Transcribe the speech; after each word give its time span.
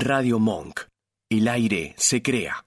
Radio 0.00 0.38
Monk. 0.38 0.80
El 1.28 1.46
aire 1.46 1.94
se 1.98 2.22
crea. 2.22 2.64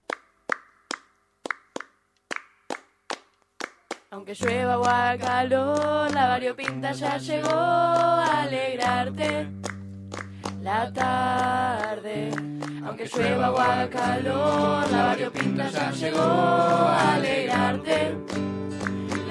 Aunque 4.11 4.35
llueva 4.35 4.77
o 4.77 4.85
haga 4.85 5.17
calor, 5.17 6.13
la 6.13 6.27
variopinta 6.27 6.91
ya 6.91 7.17
llegó 7.17 7.49
a 7.49 8.43
alegrarte 8.43 9.47
la 10.61 10.93
tarde. 10.93 12.29
Aunque 12.85 13.07
llueva 13.07 13.51
o 13.51 13.57
haga 13.57 13.89
calor, 13.89 14.91
la 14.91 15.03
variopinta 15.05 15.69
ya 15.71 15.91
llegó 15.91 16.21
a 16.21 17.15
alegrarte 17.15 18.15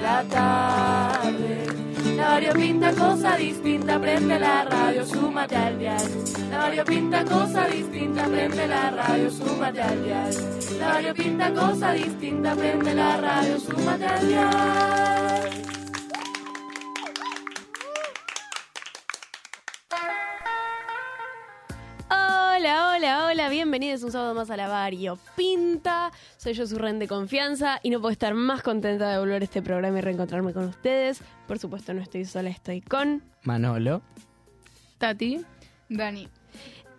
la 0.01 0.23
tarde. 0.23 1.67
La 2.17 2.27
variopinta 2.31 2.93
cosa 2.93 3.37
distinta, 3.37 3.97
prende 3.97 4.37
la 4.39 4.65
radio, 4.65 5.05
súmate 5.05 5.55
al 5.55 5.79
dial. 5.79 6.42
La 6.53 6.59
variopinta 6.59 7.25
cosa 7.25 7.65
distinta, 7.65 8.27
prende 8.27 8.67
la 8.67 8.91
radio, 8.91 9.31
súmate 9.31 9.81
al 9.81 10.03
dial. 10.03 10.33
La 10.77 10.87
variopinta 10.87 11.51
cosa 11.51 11.93
distinta, 11.93 12.55
prende 12.55 12.93
la 12.93 13.17
radio, 13.17 13.59
súmate 13.59 14.05
al 14.05 14.27
dial. 14.27 15.49
Hola, 22.11 22.93
hola, 22.93 23.25
hola, 23.25 23.49
bienvenidos 23.49 24.03
un 24.03 24.11
sábado 24.11 24.35
más 24.35 24.51
a 24.51 24.55
la 24.55 24.67
Vario 24.67 25.17
Pinta. 25.35 26.11
Soy 26.37 26.53
yo, 26.53 26.67
su 26.67 26.77
ren 26.77 26.99
de 26.99 27.07
confianza, 27.07 27.79
y 27.81 27.89
no 27.89 27.99
puedo 27.99 28.11
estar 28.11 28.35
más 28.35 28.61
contenta 28.61 29.09
de 29.09 29.17
volver 29.17 29.41
a 29.41 29.45
este 29.45 29.63
programa 29.63 29.97
y 29.97 30.01
reencontrarme 30.01 30.53
con 30.53 30.65
ustedes. 30.65 31.19
Por 31.47 31.57
supuesto, 31.57 31.95
no 31.95 32.01
estoy 32.03 32.25
sola, 32.25 32.51
estoy 32.51 32.81
con. 32.81 33.23
Manolo. 33.41 34.03
Tati. 34.99 35.43
Dani. 35.89 36.29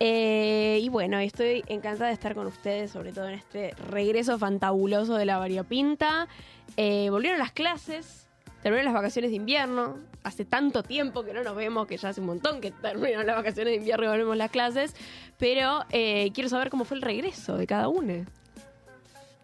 Eh, 0.00 0.80
y 0.82 0.88
bueno, 0.88 1.18
estoy 1.18 1.62
encantada 1.66 2.08
de 2.08 2.14
estar 2.14 2.34
con 2.34 2.46
ustedes, 2.46 2.90
sobre 2.90 3.12
todo 3.12 3.28
en 3.28 3.34
este 3.34 3.74
regreso 3.90 4.38
fantabuloso 4.38 5.14
de 5.14 5.24
la 5.24 5.38
variopinta. 5.38 6.28
Eh, 6.76 7.08
volvieron 7.10 7.38
las 7.38 7.52
clases, 7.52 8.26
terminaron 8.62 8.86
las 8.86 8.94
vacaciones 8.94 9.30
de 9.30 9.36
invierno. 9.36 9.96
Hace 10.22 10.44
tanto 10.44 10.82
tiempo 10.82 11.22
que 11.24 11.32
no 11.32 11.42
nos 11.42 11.54
vemos, 11.54 11.86
que 11.86 11.96
ya 11.96 12.08
hace 12.08 12.20
un 12.20 12.26
montón 12.26 12.60
que 12.60 12.70
terminaron 12.70 13.26
las 13.26 13.36
vacaciones 13.36 13.72
de 13.72 13.76
invierno 13.76 14.04
y 14.04 14.08
volvemos 14.08 14.36
las 14.36 14.50
clases. 14.50 14.94
Pero 15.38 15.84
eh, 15.90 16.30
quiero 16.34 16.48
saber 16.48 16.70
cómo 16.70 16.84
fue 16.84 16.96
el 16.96 17.02
regreso 17.02 17.56
de 17.56 17.66
cada 17.66 17.88
uno. 17.88 18.24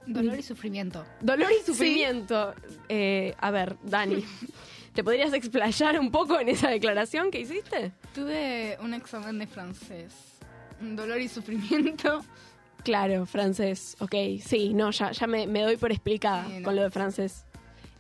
Dolor 0.07 0.39
y 0.39 0.43
sufrimiento. 0.43 1.05
Dolor 1.21 1.51
y 1.53 1.65
sufrimiento. 1.65 2.55
Eh, 2.89 3.35
a 3.39 3.51
ver, 3.51 3.77
Dani, 3.83 4.25
¿te 4.95 5.05
podrías 5.05 5.33
explayar 5.33 6.01
un 6.01 6.11
poco 6.11 6.41
en 6.41 6.49
esa 6.49 6.71
declaración 6.71 7.31
que 7.31 7.41
hiciste? 7.41 7.93
Tuve 8.15 8.77
un 8.83 8.95
examen 8.95 9.39
de 9.39 9.47
francés. 9.47 10.40
Dolor 10.81 11.21
y 11.21 11.29
sufrimiento. 11.29 12.25
Claro, 12.83 13.27
francés. 13.27 13.95
Ok, 14.01 14.15
sí, 14.43 14.73
no, 14.73 14.91
ya, 14.91 15.13
ya 15.13 15.27
me, 15.27 15.47
me 15.47 15.61
doy 15.61 15.77
por 15.77 15.93
explicada 15.93 16.47
Sí, 16.47 16.61
no. 16.61 16.65
con 16.65 16.77
lo 16.77 16.83
de 16.83 16.91
francés. 16.91 17.45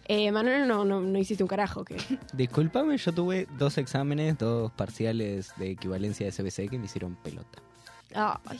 Eh, 0.06 0.32
Manuel, 0.32 0.66
no, 0.66 0.86
no, 0.86 1.02
no 1.02 1.18
hiciste 1.18 1.42
un 1.44 1.48
carajo, 1.48 1.84
que 1.84 1.96
Discúlpame, 2.32 2.96
yo 2.96 3.12
tuve 3.12 3.46
dos 3.58 3.76
exámenes, 3.76 4.38
dos 4.38 4.72
parciales 4.72 5.52
de 5.58 5.72
equivalencia 5.72 6.24
de 6.24 6.32
CBC 6.32 6.70
que 6.70 6.78
me 6.78 6.86
hicieron 6.86 7.14
pelota. 7.16 7.58
Ay, 8.14 8.58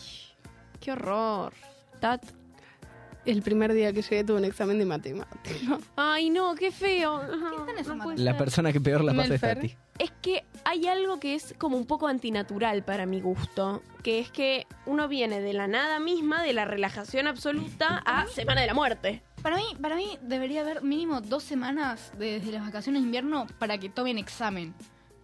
qué 0.79 0.93
horror. 0.93 1.55
Tat. 2.01 2.23
El 3.31 3.43
primer 3.43 3.73
día 3.73 3.93
que 3.93 4.03
llegué 4.03 4.25
tuve 4.25 4.39
un 4.39 4.45
examen 4.45 4.79
de 4.79 4.85
matemáticas. 4.87 5.81
Ay, 5.97 6.31
no, 6.31 6.55
qué 6.55 6.71
feo. 6.73 7.23
en 7.23 7.31
No 7.99 8.03
puede 8.03 8.19
La 8.19 8.33
ser. 8.33 8.39
persona 8.39 8.73
que 8.73 8.81
peor 8.81 9.05
la 9.05 9.15
pasa 9.15 9.35
es. 9.35 9.41
Tati. 9.41 9.77
Es 9.99 10.11
que 10.23 10.45
hay 10.65 10.87
algo 10.89 11.21
que 11.21 11.35
es 11.35 11.55
como 11.59 11.77
un 11.77 11.87
poco 11.87 12.09
antinatural 12.09 12.83
para 12.83 13.07
mi 13.07 13.21
gusto, 13.21 13.83
que 14.03 14.19
es 14.19 14.31
que 14.31 14.67
uno 14.87 15.09
viene 15.09 15.41
de 15.41 15.53
la 15.53 15.69
nada 15.69 16.01
misma, 16.01 16.43
de 16.43 16.53
la 16.55 16.65
relajación 16.65 17.27
absoluta, 17.27 18.03
a 18.05 18.27
Semana 18.27 18.63
de 18.63 18.67
la 18.67 18.75
Muerte. 18.75 19.23
Para 19.43 19.57
mí, 19.57 19.65
para 19.81 19.95
mí 19.97 20.19
debería 20.23 20.63
haber 20.63 20.83
mínimo 20.83 21.21
dos 21.21 21.43
semanas 21.45 22.13
desde 22.19 22.51
las 22.53 22.63
vacaciones 22.65 23.03
de 23.03 23.07
invierno 23.07 23.47
para 23.59 23.79
que 23.79 23.89
tomen 23.91 24.19
examen. 24.19 24.75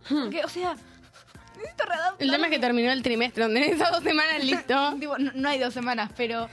Porque, 0.08 0.44
o 0.44 0.48
sea, 0.48 0.76
necesito 1.56 1.84
readaptarme. 1.86 2.24
El 2.24 2.30
tema 2.30 2.46
es 2.46 2.52
que 2.52 2.58
terminó 2.58 2.92
el 2.92 3.02
trimestre, 3.02 3.42
donde 3.44 3.66
en 3.66 3.74
esas 3.74 3.90
dos 3.90 4.02
semanas 4.02 4.44
listo. 4.44 4.74
No, 4.96 5.18
no 5.34 5.48
hay 5.48 5.58
dos 5.58 5.74
semanas, 5.74 6.10
pero 6.16 6.48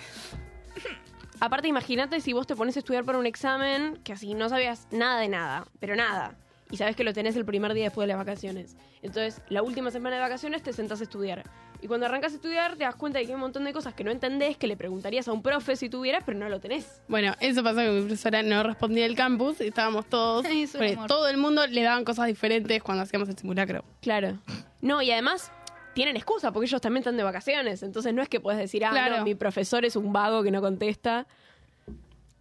Aparte, 1.44 1.68
imagínate 1.68 2.22
si 2.22 2.31
vos 2.31 2.48
te 2.48 2.56
pones 2.56 2.78
a 2.78 2.80
estudiar 2.80 3.04
para 3.04 3.18
un 3.18 3.26
examen 3.26 4.00
que 4.06 4.14
así 4.14 4.34
no 4.34 4.48
sabías 4.48 4.88
nada 4.92 5.20
de 5.20 5.28
nada, 5.28 5.68
pero 5.81 5.94
nada. 5.94 6.38
Y 6.72 6.78
sabes 6.78 6.96
que 6.96 7.04
lo 7.04 7.12
tenés 7.12 7.36
el 7.36 7.44
primer 7.44 7.74
día 7.74 7.84
después 7.84 8.08
de 8.08 8.14
las 8.14 8.18
vacaciones. 8.18 8.78
Entonces, 9.02 9.42
la 9.50 9.62
última 9.62 9.92
semana 9.92 10.16
de 10.16 10.22
vacaciones 10.22 10.64
te 10.64 10.72
sentás 10.72 11.02
a 11.02 11.03
estudiar. 11.03 11.44
Y 11.82 11.88
cuando 11.88 12.06
arrancas 12.06 12.32
a 12.32 12.36
estudiar, 12.36 12.78
te 12.78 12.86
das 12.86 12.96
cuenta 12.96 13.20
de 13.20 13.26
que 13.26 13.32
hay 13.32 13.36
un 13.36 13.42
montón 13.42 13.66
de 13.66 13.74
cosas 13.74 13.94
que 13.94 14.06
no 14.06 14.12
entendés, 14.12 14.56
que 14.56 14.68
le 14.68 14.78
preguntarías 14.78 15.28
a 15.28 15.34
un 15.34 15.44
profe 15.44 15.76
si 15.76 15.90
tuvieras, 15.90 16.24
pero 16.26 16.40
no 16.40 16.48
lo 16.48 16.62
tenés. 16.62 17.02
Bueno, 17.09 17.36
eso 17.42 17.62
pasó 17.62 17.80
que 17.80 17.90
mi 17.90 18.00
profesora 18.00 18.42
no 18.42 18.64
respondía 18.64 19.06
el 19.06 19.18
campus 19.18 19.59
y 19.59 19.68
estábamos 19.68 20.06
todos. 20.06 20.46
Es 20.53 20.78
todo 21.08 21.28
el 21.28 21.36
mundo 21.36 21.68
le 21.68 21.82
daban 21.82 22.06
cosas 22.06 22.28
diferentes 22.28 22.82
cuando 22.82 23.03
hacíamos 23.03 23.28
el 23.28 23.38
simulacro. 23.38 23.84
Claro. 24.00 24.40
No, 24.80 25.02
y 25.02 25.12
además 25.12 25.52
tienen 25.94 26.16
excusa 26.16 26.52
porque 26.52 26.66
ellos 26.68 26.81
también 26.81 27.02
están 27.02 27.18
de 27.18 27.24
vacaciones. 27.24 27.84
Entonces, 27.84 28.14
no 28.14 28.22
es 28.22 28.30
que 28.30 28.40
puedes 28.40 28.59
decir, 28.59 28.84
ah, 28.86 28.92
Claro. 28.92 29.18
no, 29.18 29.24
mi 29.24 29.36
profesor 29.36 29.86
es 29.86 29.96
un 29.96 30.12
vago 30.14 30.44
que 30.44 30.52
no 30.52 30.62
contesta. 30.62 31.28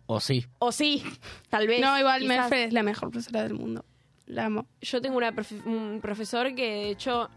O 0.06 0.20
sí. 0.20 0.46
O 0.58 0.72
sí, 0.72 1.02
tal 1.48 1.66
vez. 1.68 1.80
No, 1.80 1.98
igual 1.98 2.20
quizás. 2.22 2.50
Es 2.52 2.72
la 2.72 2.82
mejor 2.82 3.10
profesora 3.10 3.42
del 3.44 3.54
mundo. 3.54 3.84
La 4.26 4.46
amo. 4.46 4.66
Yo 4.80 5.00
tengo 5.00 5.16
una 5.16 5.32
profe- 5.32 5.64
un 5.64 6.00
profesor 6.00 6.54
que 6.54 6.62
de 6.66 6.90
hecho, 6.90 7.28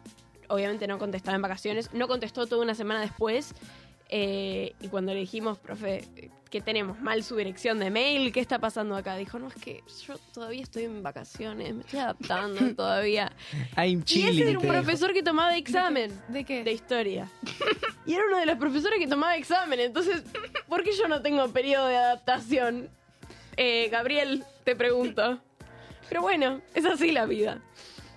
obviamente 0.49 0.87
no 0.87 0.97
contestaba 0.97 1.35
en 1.35 1.41
vacaciones, 1.41 1.93
no 1.93 2.07
contestó 2.07 2.47
toda 2.47 2.61
una 2.63 2.75
semana 2.75 3.01
después. 3.01 3.53
Eh, 4.09 4.73
y 4.79 4.87
cuando 4.87 5.13
le 5.13 5.19
dijimos, 5.19 5.57
profe, 5.57 6.03
¿qué 6.49 6.61
tenemos? 6.61 6.99
¿Mal 7.01 7.23
su 7.23 7.35
dirección 7.35 7.79
de 7.79 7.89
mail? 7.89 8.31
¿Qué 8.31 8.39
está 8.39 8.59
pasando 8.59 8.95
acá? 8.95 9.15
Dijo, 9.15 9.39
no, 9.39 9.47
es 9.47 9.55
que 9.55 9.83
yo 10.07 10.17
todavía 10.33 10.61
estoy 10.61 10.83
en 10.83 11.01
vacaciones, 11.01 11.73
me 11.73 11.81
estoy 11.81 11.99
adaptando 11.99 12.59
todavía. 12.75 13.31
I'm 13.75 13.99
y 13.99 14.03
chilling. 14.03 14.41
ese 14.41 14.49
era 14.51 14.59
un 14.59 14.67
profesor 14.67 15.13
que 15.13 15.23
tomaba 15.23 15.57
examen 15.57 16.11
¿de 16.27 16.43
qué? 16.43 16.63
de 16.63 16.71
historia. 16.71 17.29
Y 18.05 18.13
era 18.13 18.23
uno 18.27 18.37
de 18.37 18.45
los 18.45 18.57
profesores 18.57 18.99
que 18.99 19.07
tomaba 19.07 19.35
examen. 19.35 19.79
Entonces, 19.79 20.23
¿por 20.69 20.83
qué 20.83 20.91
yo 20.91 21.07
no 21.07 21.21
tengo 21.21 21.47
periodo 21.49 21.87
de 21.87 21.97
adaptación? 21.97 22.89
Eh, 23.57 23.89
Gabriel, 23.91 24.43
te 24.63 24.75
pregunto. 24.75 25.39
Pero 26.07 26.21
bueno, 26.21 26.61
es 26.75 26.85
así 26.85 27.11
la 27.11 27.25
vida. 27.25 27.61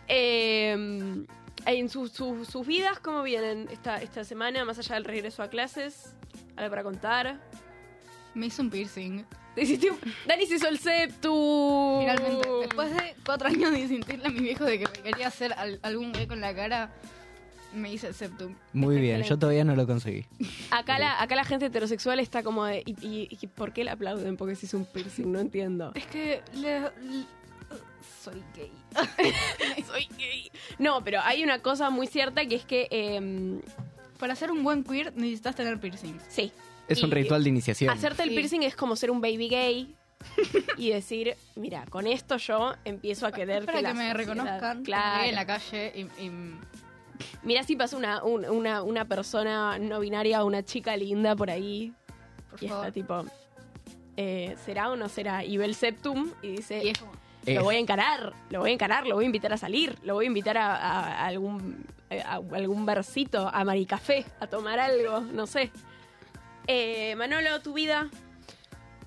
Eh, 0.06 1.24
en 1.66 1.88
sus- 1.88 2.12
sus- 2.12 2.48
sus 2.48 2.66
vidas, 2.66 2.98
¿cómo 3.00 3.22
vienen 3.22 3.68
esta, 3.70 4.00
esta 4.02 4.24
semana, 4.24 4.64
más 4.64 4.78
allá 4.78 4.94
del 4.94 5.04
regreso 5.04 5.42
a 5.42 5.48
clases? 5.48 6.14
¿Algo 6.56 6.70
para 6.70 6.82
contar? 6.82 7.38
Me 8.34 8.46
hizo 8.46 8.62
un 8.62 8.70
piercing. 8.70 9.24
Te 9.54 9.62
hiciste 9.62 9.90
un- 9.90 9.98
Dani 10.26 10.46
se 10.46 10.56
hizo 10.56 10.68
el 10.68 10.78
septum. 10.78 12.00
Finalmente, 12.00 12.48
después 12.60 12.90
de 12.92 13.14
cuatro 13.24 13.48
años 13.48 13.72
de 13.72 13.80
insistirle 13.80 14.26
a 14.26 14.30
mi 14.30 14.40
viejo 14.40 14.64
de 14.64 14.78
que 14.78 14.86
me 14.86 15.02
quería 15.10 15.28
hacer 15.28 15.52
al- 15.54 15.80
algún 15.82 16.14
hueco 16.14 16.34
en 16.34 16.40
la 16.42 16.54
cara, 16.54 16.92
me 17.74 17.92
hice 17.92 18.06
el 18.08 18.14
septum. 18.14 18.54
Muy 18.72 18.98
bien, 19.00 19.22
yo 19.22 19.38
todavía 19.38 19.64
no 19.64 19.74
lo 19.74 19.86
conseguí. 19.86 20.24
Acá 20.70 20.98
la, 20.98 21.20
acá 21.20 21.34
la 21.36 21.44
gente 21.44 21.66
heterosexual 21.66 22.18
está 22.20 22.42
como 22.42 22.64
de. 22.64 22.82
¿y, 22.86 22.92
y- 23.06 23.28
y 23.40 23.46
por 23.48 23.72
qué 23.72 23.84
le 23.84 23.90
aplauden? 23.90 24.36
Porque 24.36 24.54
se 24.54 24.66
hizo 24.66 24.76
un 24.78 24.84
piercing, 24.86 25.30
no 25.32 25.38
entiendo. 25.40 25.92
Es 25.94 26.06
que 26.06 26.40
le- 26.54 26.80
le- 26.80 27.26
soy 28.32 28.42
gay. 28.56 28.72
Soy 29.86 30.08
gay. 30.18 30.50
No, 30.78 31.02
pero 31.04 31.20
hay 31.22 31.42
una 31.44 31.60
cosa 31.60 31.90
muy 31.90 32.06
cierta 32.06 32.44
que 32.46 32.54
es 32.56 32.64
que. 32.64 32.88
eh, 32.90 33.60
Para 34.18 34.34
ser 34.34 34.50
un 34.50 34.62
buen 34.64 34.82
queer 34.84 35.14
necesitas 35.16 35.54
tener 35.56 35.78
piercings. 35.80 36.22
sí. 36.28 36.52
Es 36.88 37.02
un 37.02 37.10
ritual 37.10 37.42
de 37.44 37.50
iniciación. 37.50 37.90
Hacerte 37.90 38.22
el 38.22 38.30
Sí. 38.30 38.34
piercing 38.36 38.62
es 38.62 38.74
como 38.74 38.96
ser 38.96 39.10
un 39.10 39.20
baby 39.20 39.48
gay. 39.48 39.94
y 40.78 40.90
decir, 40.90 41.36
mira, 41.54 41.84
con 41.90 42.06
esto 42.08 42.38
yo 42.38 42.74
empiezo 42.84 43.24
a 43.26 43.30
querer 43.30 43.66
Para 43.66 43.78
que, 43.78 43.78
que, 43.78 43.82
la 43.82 43.94
me 43.94 44.10
sociedad- 44.10 44.16
reconozcan 44.16 44.82
Claro. 44.84 45.24
en 45.24 45.34
la 45.34 45.46
calle 45.46 45.92
y, 45.94 46.00
y- 46.24 46.54
Mira 47.42 47.62
si 47.62 47.76
pasa 47.76 47.96
una, 47.96 48.24
un- 48.24 48.44
una, 48.46 48.82
una 48.82 49.04
persona 49.04 49.78
no 49.78 50.00
binaria 50.00 50.42
o 50.42 50.46
una 50.46 50.62
chica 50.64 50.96
linda 50.96 51.36
por 51.36 51.50
ahí. 51.50 51.92
por 52.50 52.60
Y 52.62 52.66
está 52.66 52.76
favor. 52.78 52.92
tipo, 52.92 53.24
eh, 54.16 54.56
¿será 54.64 54.90
o 54.90 54.96
no 54.96 55.08
será? 55.08 55.44
Y 55.44 55.56
ve 55.56 55.66
el 55.66 55.74
septum 55.74 56.30
y 56.42 56.48
dice, 56.56 56.82
Y 56.84 56.88
es 56.88 56.98
como, 56.98 57.12
Es- 57.48 57.56
lo 57.56 57.64
voy 57.64 57.76
a 57.76 57.78
encarar, 57.78 58.32
lo 58.50 58.60
voy 58.60 58.70
a 58.70 58.72
encarar, 58.74 59.06
lo 59.06 59.14
voy 59.16 59.24
a 59.24 59.26
invitar 59.26 59.52
a 59.52 59.56
salir, 59.56 59.98
lo 60.02 60.14
voy 60.14 60.24
a 60.26 60.28
invitar 60.28 60.56
a, 60.58 60.74
a- 60.76 61.22
a 61.22 61.26
algún, 61.26 61.86
a 62.10 62.34
algún 62.54 62.86
versito, 62.86 63.48
a 63.52 63.64
Maricafé, 63.64 64.24
a 64.40 64.46
tomar 64.46 64.78
algo, 64.78 65.20
no 65.20 65.46
sé. 65.46 65.70
Eh, 66.66 67.14
Manolo, 67.16 67.60
tu 67.62 67.72
vida. 67.74 68.08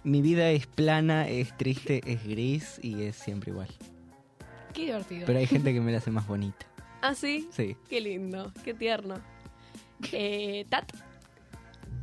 Mi 0.03 0.21
vida 0.21 0.49
es 0.49 0.65
plana, 0.67 1.27
es 1.27 1.55
triste, 1.57 2.01
es 2.05 2.23
gris 2.27 2.79
y 2.81 3.03
es 3.03 3.15
siempre 3.15 3.51
igual. 3.51 3.67
qué 4.73 4.85
divertido. 4.85 5.25
Pero 5.25 5.37
hay 5.39 5.45
gente 5.47 5.73
que 5.73 5.81
me 5.81 5.91
la 5.91 5.97
hace 5.99 6.11
más 6.11 6.27
bonita. 6.27 6.65
Ah, 7.03 7.15
sí. 7.15 7.49
Sí. 7.51 7.75
Qué 7.89 7.99
lindo, 7.99 8.51
qué 8.63 8.75
tierno. 8.75 9.15
Eh, 10.11 10.67
Tat, 10.69 10.91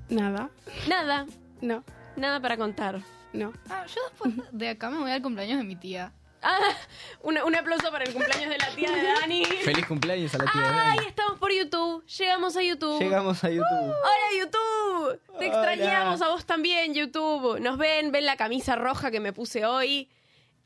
Nada. 0.09 0.51
nada, 0.89 1.27
No. 1.61 1.85
nada 2.17 2.41
para 2.41 2.57
contar. 2.57 3.01
No. 3.33 3.53
Ah, 3.71 3.85
yo 3.87 4.01
después 4.11 4.35
de 4.53 4.69
acá 4.71 4.91
me 4.91 4.99
voy 4.99 5.11
al 5.13 5.23
cumpleaños 5.23 5.59
de 5.59 5.65
mi 5.65 5.77
tía. 5.77 6.13
Ah, 6.43 6.59
un, 7.23 7.37
un 7.39 7.55
aplauso 7.57 7.91
para 7.91 8.05
el 8.05 8.13
cumpleaños 8.13 8.49
de 8.51 8.59
la 8.59 8.69
tía 8.69 8.91
de 8.93 9.03
Dani. 9.03 9.45
Feliz 9.45 9.87
cumpleaños 9.87 10.35
a 10.35 10.39
la 10.39 10.45
tía 10.51 10.61
de 10.63 10.69
Ay, 10.69 10.97
Dani. 10.97 11.09
estamos 11.09 11.39
por 11.39 11.53
YouTube. 11.53 12.05
Llegamos 12.07 12.57
a 12.57 12.63
YouTube. 12.63 12.99
Llegamos 13.01 13.43
a 13.45 13.51
YouTube. 13.51 13.67
Hola 13.71 14.29
YouTube. 14.39 15.21
Te 15.39 15.51
Hola. 15.51 15.73
extrañamos 15.75 16.23
a 16.23 16.29
vos 16.29 16.45
también, 16.47 16.95
YouTube. 16.95 17.59
Nos 17.61 17.77
ven, 17.79 18.13
ven 18.13 18.25
la 18.27 18.37
camisa 18.37 18.77
roja 18.77 19.11
que 19.11 19.21
me 19.21 19.33
puse 19.33 19.65
hoy. 19.67 20.09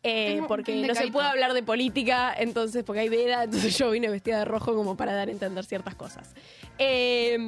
eh, 0.03 0.43
porque 0.49 0.75
no 0.87 0.95
se 0.95 1.09
puede 1.13 1.29
hablar 1.29 1.53
de 1.55 1.63
política, 1.63 2.35
entonces, 2.37 2.83
porque 2.85 3.01
hay 3.01 3.09
veda, 3.09 3.45
entonces 3.45 3.79
yo 3.79 3.91
vine 3.93 4.09
vestida 4.11 4.41
de 4.41 4.45
rojo 4.45 4.75
como 4.75 4.97
para 4.97 5.15
dar 5.15 5.29
a 5.29 5.31
entender 5.31 5.65
ciertas 5.65 5.95
cosas. 5.95 6.35
Eh, 6.79 7.39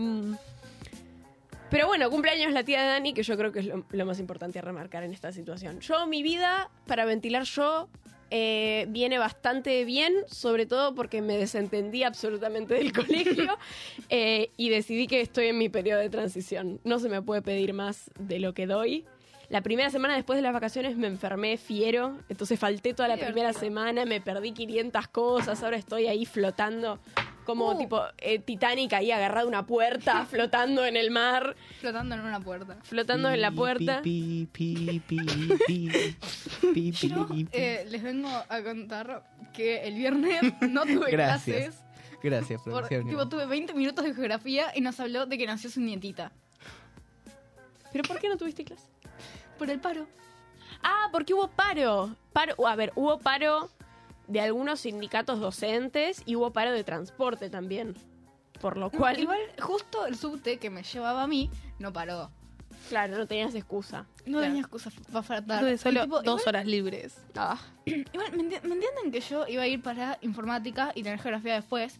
pero 1.70 1.88
bueno, 1.88 2.08
cumpleaños 2.10 2.52
la 2.52 2.62
tía 2.62 2.80
de 2.82 2.86
Dani, 2.86 3.12
que 3.14 3.24
yo 3.24 3.36
creo 3.36 3.50
que 3.50 3.58
es 3.58 3.66
lo, 3.66 3.84
lo 3.90 4.06
más 4.06 4.20
importante 4.20 4.60
a 4.60 4.62
remarcar 4.62 5.02
en 5.02 5.12
esta 5.12 5.32
situación. 5.32 5.80
Yo, 5.80 6.06
mi 6.06 6.22
vida, 6.22 6.70
para 6.86 7.04
ventilar 7.04 7.42
yo, 7.42 7.88
eh, 8.36 8.86
viene 8.88 9.16
bastante 9.16 9.84
bien, 9.84 10.12
sobre 10.26 10.66
todo 10.66 10.92
porque 10.92 11.22
me 11.22 11.38
desentendí 11.38 12.02
absolutamente 12.02 12.74
del 12.74 12.92
colegio 12.92 13.56
eh, 14.08 14.50
y 14.56 14.70
decidí 14.70 15.06
que 15.06 15.20
estoy 15.20 15.46
en 15.46 15.58
mi 15.58 15.68
periodo 15.68 16.00
de 16.00 16.10
transición. 16.10 16.80
No 16.82 16.98
se 16.98 17.08
me 17.08 17.22
puede 17.22 17.42
pedir 17.42 17.74
más 17.74 18.10
de 18.18 18.40
lo 18.40 18.52
que 18.52 18.66
doy. 18.66 19.04
La 19.50 19.60
primera 19.60 19.88
semana 19.90 20.16
después 20.16 20.36
de 20.36 20.42
las 20.42 20.52
vacaciones 20.52 20.96
me 20.96 21.06
enfermé 21.06 21.56
fiero, 21.58 22.18
entonces 22.28 22.58
falté 22.58 22.92
toda 22.92 23.06
la 23.06 23.18
primera 23.18 23.52
semana, 23.52 24.04
me 24.04 24.20
perdí 24.20 24.50
500 24.50 25.06
cosas, 25.06 25.62
ahora 25.62 25.76
estoy 25.76 26.08
ahí 26.08 26.26
flotando 26.26 26.98
como 27.44 27.70
Uh. 27.72 27.78
tipo 27.78 28.00
eh, 28.18 28.38
Titanic 28.38 28.92
ahí 28.94 29.10
agarrada 29.12 29.42
a 29.42 29.46
una 29.48 29.66
puerta, 29.66 30.24
flotando 30.30 30.84
en 30.84 30.96
el 30.96 31.10
mar, 31.10 31.54
Flotando 31.80 32.14
en 32.14 32.20
una 32.22 32.40
puerta. 32.40 32.76
flotando 32.82 33.30
en 33.30 33.40
la 33.40 33.50
puerta. 33.50 34.00
Pi, 34.02 34.48
pi, 34.52 35.00
pi, 35.06 35.16
pi, 35.18 35.48
pi, 35.66 35.90
pi, 36.72 36.90
Yo 36.92 37.26
pi, 37.28 37.44
pi. 37.44 37.48
eh, 37.52 37.86
les 37.90 38.02
vengo 38.02 38.28
a 38.28 38.62
contar 38.62 39.22
que 39.52 39.86
el 39.86 39.94
viernes 39.94 40.40
no 40.70 40.82
tuve 40.82 41.10
Gracias. 41.10 41.56
clases. 41.74 41.80
Gracias, 42.22 42.62
Por, 42.62 42.88
tipo, 42.88 43.28
tuve 43.28 43.44
20 43.44 43.74
minutos 43.74 44.02
de 44.04 44.14
geografía 44.14 44.72
y 44.74 44.80
nos 44.80 44.98
habló 44.98 45.26
de 45.26 45.36
que 45.36 45.46
nació 45.46 45.68
su 45.68 45.80
nietita. 45.82 46.32
¿Pero 47.92 48.02
por 48.04 48.18
qué 48.18 48.28
no 48.30 48.36
tuviste 48.38 48.64
clase? 48.64 48.86
Por 49.58 49.68
el 49.70 49.78
paro. 49.78 50.06
Ah, 50.82 51.08
porque 51.12 51.34
hubo 51.34 51.48
paro. 51.48 52.16
paro. 52.32 52.66
A 52.66 52.76
ver, 52.76 52.92
hubo 52.96 53.18
paro 53.18 53.68
de 54.28 54.40
algunos 54.40 54.80
sindicatos 54.80 55.40
docentes 55.40 56.22
y 56.26 56.36
hubo 56.36 56.52
paro 56.52 56.72
de 56.72 56.84
transporte 56.84 57.50
también. 57.50 57.94
Por 58.60 58.76
lo 58.76 58.90
cual, 58.90 59.18
Igual, 59.18 59.40
justo 59.60 60.06
el 60.06 60.16
subte 60.16 60.58
que 60.58 60.70
me 60.70 60.82
llevaba 60.82 61.22
a 61.22 61.26
mí 61.26 61.50
no 61.78 61.92
paró. 61.92 62.30
claro, 62.88 63.18
no 63.18 63.26
tenías 63.26 63.54
excusa. 63.54 64.06
No 64.26 64.38
Claro. 64.38 64.46
tenía 64.46 64.60
excusa 64.62 64.90
para 65.12 65.22
faltar. 65.22 65.60
Tuve 65.60 65.76
solo 65.78 66.02
Tipo, 66.04 66.22
dos 66.22 66.40
igual- 66.40 66.48
horas 66.48 66.66
libres. 66.66 67.18
Ah. 67.36 67.58
Igual, 67.84 68.32
¿me, 68.32 68.42
enti- 68.44 68.62
me 68.62 68.74
entienden 68.74 69.10
que 69.12 69.20
yo 69.20 69.46
iba 69.48 69.62
a 69.62 69.66
ir 69.66 69.82
para 69.82 70.18
informática 70.22 70.92
y 70.94 71.02
tener 71.02 71.18
geografía 71.20 71.54
después? 71.54 71.98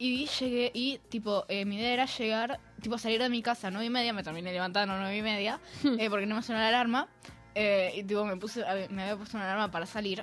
Y 0.00 0.26
llegué 0.26 0.70
y, 0.74 0.98
tipo, 1.08 1.44
eh, 1.48 1.64
mi 1.64 1.76
idea 1.76 1.92
era 1.92 2.04
llegar, 2.06 2.60
tipo, 2.80 2.98
salir 2.98 3.20
de 3.20 3.28
mi 3.28 3.42
casa 3.42 3.66
a 3.66 3.70
nueve 3.72 3.86
y 3.86 3.90
media, 3.90 4.12
me 4.12 4.22
terminé 4.22 4.52
levantando 4.52 4.94
a 4.94 4.98
nueve 5.00 5.16
y 5.16 5.22
media, 5.22 5.58
eh, 5.98 6.08
porque 6.08 6.26
no 6.26 6.36
me 6.36 6.42
sonó 6.42 6.60
la 6.60 6.68
alarma. 6.68 7.08
eh, 7.56 7.92
y, 7.96 8.04
tipo, 8.04 8.24
me, 8.24 8.36
puse, 8.36 8.60
me 8.90 9.02
había 9.02 9.16
puesto 9.16 9.36
una 9.36 9.46
alarma 9.46 9.72
para 9.72 9.86
salir. 9.86 10.22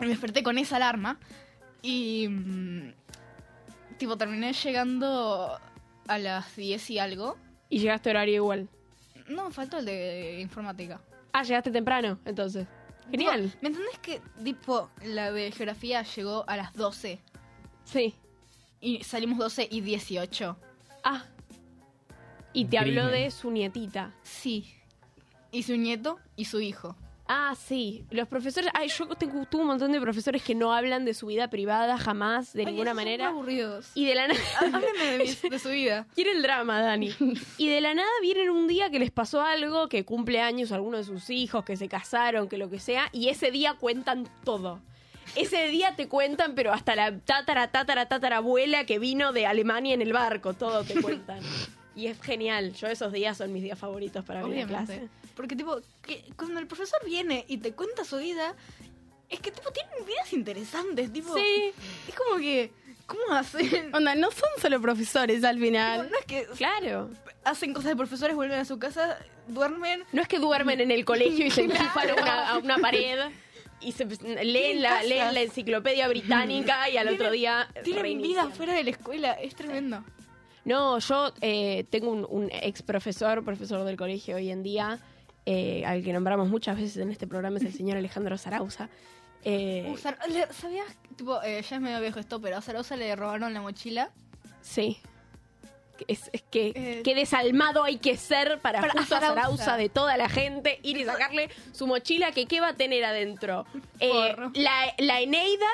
Y 0.00 0.04
me 0.04 0.08
desperté 0.08 0.42
con 0.42 0.58
esa 0.58 0.76
alarma. 0.76 1.18
Y, 1.82 2.28
mm, 2.28 2.92
tipo, 3.98 4.16
terminé 4.16 4.52
llegando 4.52 5.58
a 6.06 6.18
las 6.18 6.56
10 6.56 6.90
y 6.90 6.98
algo. 6.98 7.36
Y 7.68 7.78
llegaste 7.78 8.10
a 8.10 8.12
horario 8.12 8.34
igual. 8.36 8.68
No, 9.28 9.50
faltó 9.50 9.78
el 9.78 9.86
de 9.86 10.40
informática. 10.40 11.00
Ah, 11.32 11.42
llegaste 11.42 11.70
temprano, 11.70 12.18
entonces. 12.24 12.66
Genial. 13.10 13.42
Tipo, 13.42 13.58
¿Me 13.62 13.68
entendés 13.68 13.98
que, 14.00 14.20
tipo, 14.42 14.90
la 15.04 15.32
de 15.32 15.52
geografía 15.52 16.02
llegó 16.02 16.44
a 16.48 16.56
las 16.56 16.72
12? 16.74 17.20
Sí. 17.84 18.14
Y 18.80 19.02
salimos 19.04 19.38
12 19.38 19.68
y 19.70 19.80
18. 19.80 20.56
Ah. 21.04 21.24
Y 22.52 22.66
te 22.66 22.78
habló 22.78 23.06
de 23.06 23.30
su 23.30 23.50
nietita. 23.50 24.12
Sí. 24.22 24.72
Y 25.52 25.62
su 25.62 25.76
nieto 25.76 26.18
y 26.36 26.46
su 26.46 26.60
hijo. 26.60 26.96
Ah, 27.28 27.54
sí. 27.58 28.04
Los 28.10 28.28
profesores. 28.28 28.70
Ay, 28.74 28.88
yo 28.88 29.06
tengo, 29.16 29.44
tuve 29.46 29.62
un 29.62 29.68
montón 29.68 29.90
de 29.92 30.00
profesores 30.00 30.42
que 30.42 30.54
no 30.54 30.72
hablan 30.72 31.04
de 31.04 31.12
su 31.14 31.26
vida 31.26 31.48
privada 31.48 31.98
jamás, 31.98 32.52
de 32.52 32.60
Ay, 32.60 32.66
ninguna 32.66 32.90
son 32.90 32.96
manera. 32.96 33.28
aburridos. 33.28 33.90
Y 33.94 34.06
de 34.06 34.14
la 34.14 34.28
nada. 34.28 34.40
Háblenme 34.60 35.24
de 35.50 35.58
su 35.58 35.68
vida. 35.70 36.06
Quiere 36.14 36.32
el 36.32 36.42
drama, 36.42 36.80
Dani. 36.80 37.14
Y 37.58 37.68
de 37.68 37.80
la 37.80 37.94
nada 37.94 38.08
vienen 38.22 38.50
un 38.50 38.68
día 38.68 38.90
que 38.90 38.98
les 38.98 39.10
pasó 39.10 39.42
algo, 39.42 39.88
que 39.88 40.04
cumple 40.04 40.40
años 40.40 40.72
alguno 40.72 40.98
de 40.98 41.04
sus 41.04 41.30
hijos, 41.30 41.64
que 41.64 41.76
se 41.76 41.88
casaron, 41.88 42.48
que 42.48 42.58
lo 42.58 42.70
que 42.70 42.78
sea, 42.78 43.08
y 43.12 43.28
ese 43.28 43.50
día 43.50 43.74
cuentan 43.74 44.28
todo. 44.44 44.80
Ese 45.34 45.66
día 45.68 45.96
te 45.96 46.08
cuentan, 46.08 46.54
pero 46.54 46.72
hasta 46.72 46.94
la 46.94 47.18
tatara, 47.18 47.72
tatara, 47.72 48.06
tatara 48.06 48.36
abuela 48.36 48.86
que 48.86 48.98
vino 49.00 49.32
de 49.32 49.46
Alemania 49.46 49.92
en 49.94 50.00
el 50.00 50.12
barco, 50.12 50.54
todo 50.54 50.84
te 50.84 51.00
cuentan. 51.02 51.40
Y 51.96 52.06
es 52.08 52.20
genial. 52.20 52.72
Yo 52.74 52.86
esos 52.88 53.10
días 53.12 53.38
son 53.38 53.52
mis 53.52 53.62
días 53.62 53.78
favoritos 53.78 54.24
para 54.24 54.42
venir 54.44 54.64
a 54.64 54.66
clase. 54.68 55.08
Porque, 55.34 55.56
tipo, 55.56 55.80
que 56.02 56.24
cuando 56.36 56.60
el 56.60 56.66
profesor 56.66 57.00
viene 57.04 57.44
y 57.48 57.56
te 57.58 57.72
cuenta 57.72 58.04
su 58.04 58.18
vida, 58.18 58.54
es 59.30 59.40
que, 59.40 59.50
tipo, 59.50 59.70
tienen 59.72 60.06
vidas 60.06 60.32
interesantes. 60.32 61.12
Tipo, 61.12 61.34
Sí, 61.34 61.72
Es 62.08 62.14
como 62.14 62.38
que. 62.38 62.70
¿Cómo 63.06 63.34
hacen? 63.34 63.94
Onda, 63.94 64.14
no 64.16 64.30
son 64.32 64.48
solo 64.60 64.80
profesores 64.80 65.42
al 65.44 65.56
Tipo, 65.56 65.66
final. 65.66 66.10
no 66.10 66.18
es 66.18 66.24
que 66.26 66.44
claro. 66.56 67.08
hacen 67.44 67.72
cosas 67.72 67.90
de 67.90 67.96
profesores, 67.96 68.34
vuelven 68.36 68.58
a 68.58 68.64
su 68.64 68.78
casa, 68.78 69.18
duermen. 69.48 70.02
No 70.12 70.20
es 70.22 70.28
que 70.28 70.38
duermen 70.40 70.80
en 70.80 70.90
el 70.90 71.04
colegio 71.04 71.46
y 71.46 71.50
se 71.50 71.62
enchufan 71.62 72.10
a 72.10 72.14
una, 72.14 72.48
a 72.50 72.58
una 72.58 72.78
pared 72.78 73.18
y 73.80 73.92
se 73.92 74.06
leen 74.44 74.82
la, 74.82 75.02
leen 75.04 75.34
la 75.34 75.40
enciclopedia 75.42 76.08
británica 76.08 76.88
y 76.90 76.96
al 76.96 77.08
otro 77.08 77.30
día 77.30 77.68
Tienen 77.84 78.02
reinician. 78.02 78.46
vida 78.48 78.56
fuera 78.56 78.72
de 78.74 78.82
la 78.84 78.90
escuela. 78.90 79.32
Es 79.34 79.54
tremendo. 79.54 80.02
No, 80.66 80.98
yo 80.98 81.32
eh, 81.40 81.84
tengo 81.90 82.10
un, 82.10 82.26
un 82.28 82.50
ex 82.52 82.82
profesor, 82.82 83.42
profesor 83.44 83.84
del 83.84 83.96
colegio 83.96 84.36
hoy 84.36 84.50
en 84.50 84.62
día, 84.62 84.98
eh, 85.46 85.84
al 85.86 86.02
que 86.02 86.12
nombramos 86.12 86.48
muchas 86.48 86.76
veces 86.76 86.96
en 86.98 87.10
este 87.10 87.26
programa, 87.26 87.56
es 87.58 87.64
el 87.64 87.72
señor 87.72 87.96
Alejandro 87.96 88.36
Zarauza. 88.36 88.88
Eh, 89.44 89.86
Uh, 89.88 90.28
le- 90.32 90.52
¿Sabías? 90.52 90.86
Tipo, 91.16 91.40
eh, 91.42 91.62
ya 91.62 91.76
es 91.76 91.80
medio 91.82 92.00
viejo 92.00 92.18
esto, 92.18 92.40
pero 92.40 92.56
a 92.56 92.60
Zarosa 92.62 92.96
le 92.96 93.14
robaron 93.16 93.54
la 93.54 93.60
mochila. 93.62 94.10
sí. 94.60 94.98
Es, 96.08 96.28
es 96.34 96.42
que 96.42 96.72
Eh, 96.74 97.00
qué 97.02 97.14
desalmado 97.14 97.82
hay 97.82 97.96
que 97.96 98.18
ser 98.18 98.58
para, 98.60 98.82
para 98.82 98.92
justo 98.92 99.14
a 99.16 99.20
Zarauza. 99.20 99.40
Zarauza 99.64 99.76
de 99.78 99.88
toda 99.88 100.18
la 100.18 100.28
gente 100.28 100.78
ir 100.82 100.98
y 100.98 101.06
sacarle 101.06 101.48
su 101.72 101.86
mochila 101.86 102.32
que 102.32 102.44
qué 102.44 102.60
va 102.60 102.68
a 102.68 102.74
tener 102.74 103.02
adentro. 103.02 103.64
La, 104.52 104.92
la 104.98 105.20
Eneida 105.22 105.64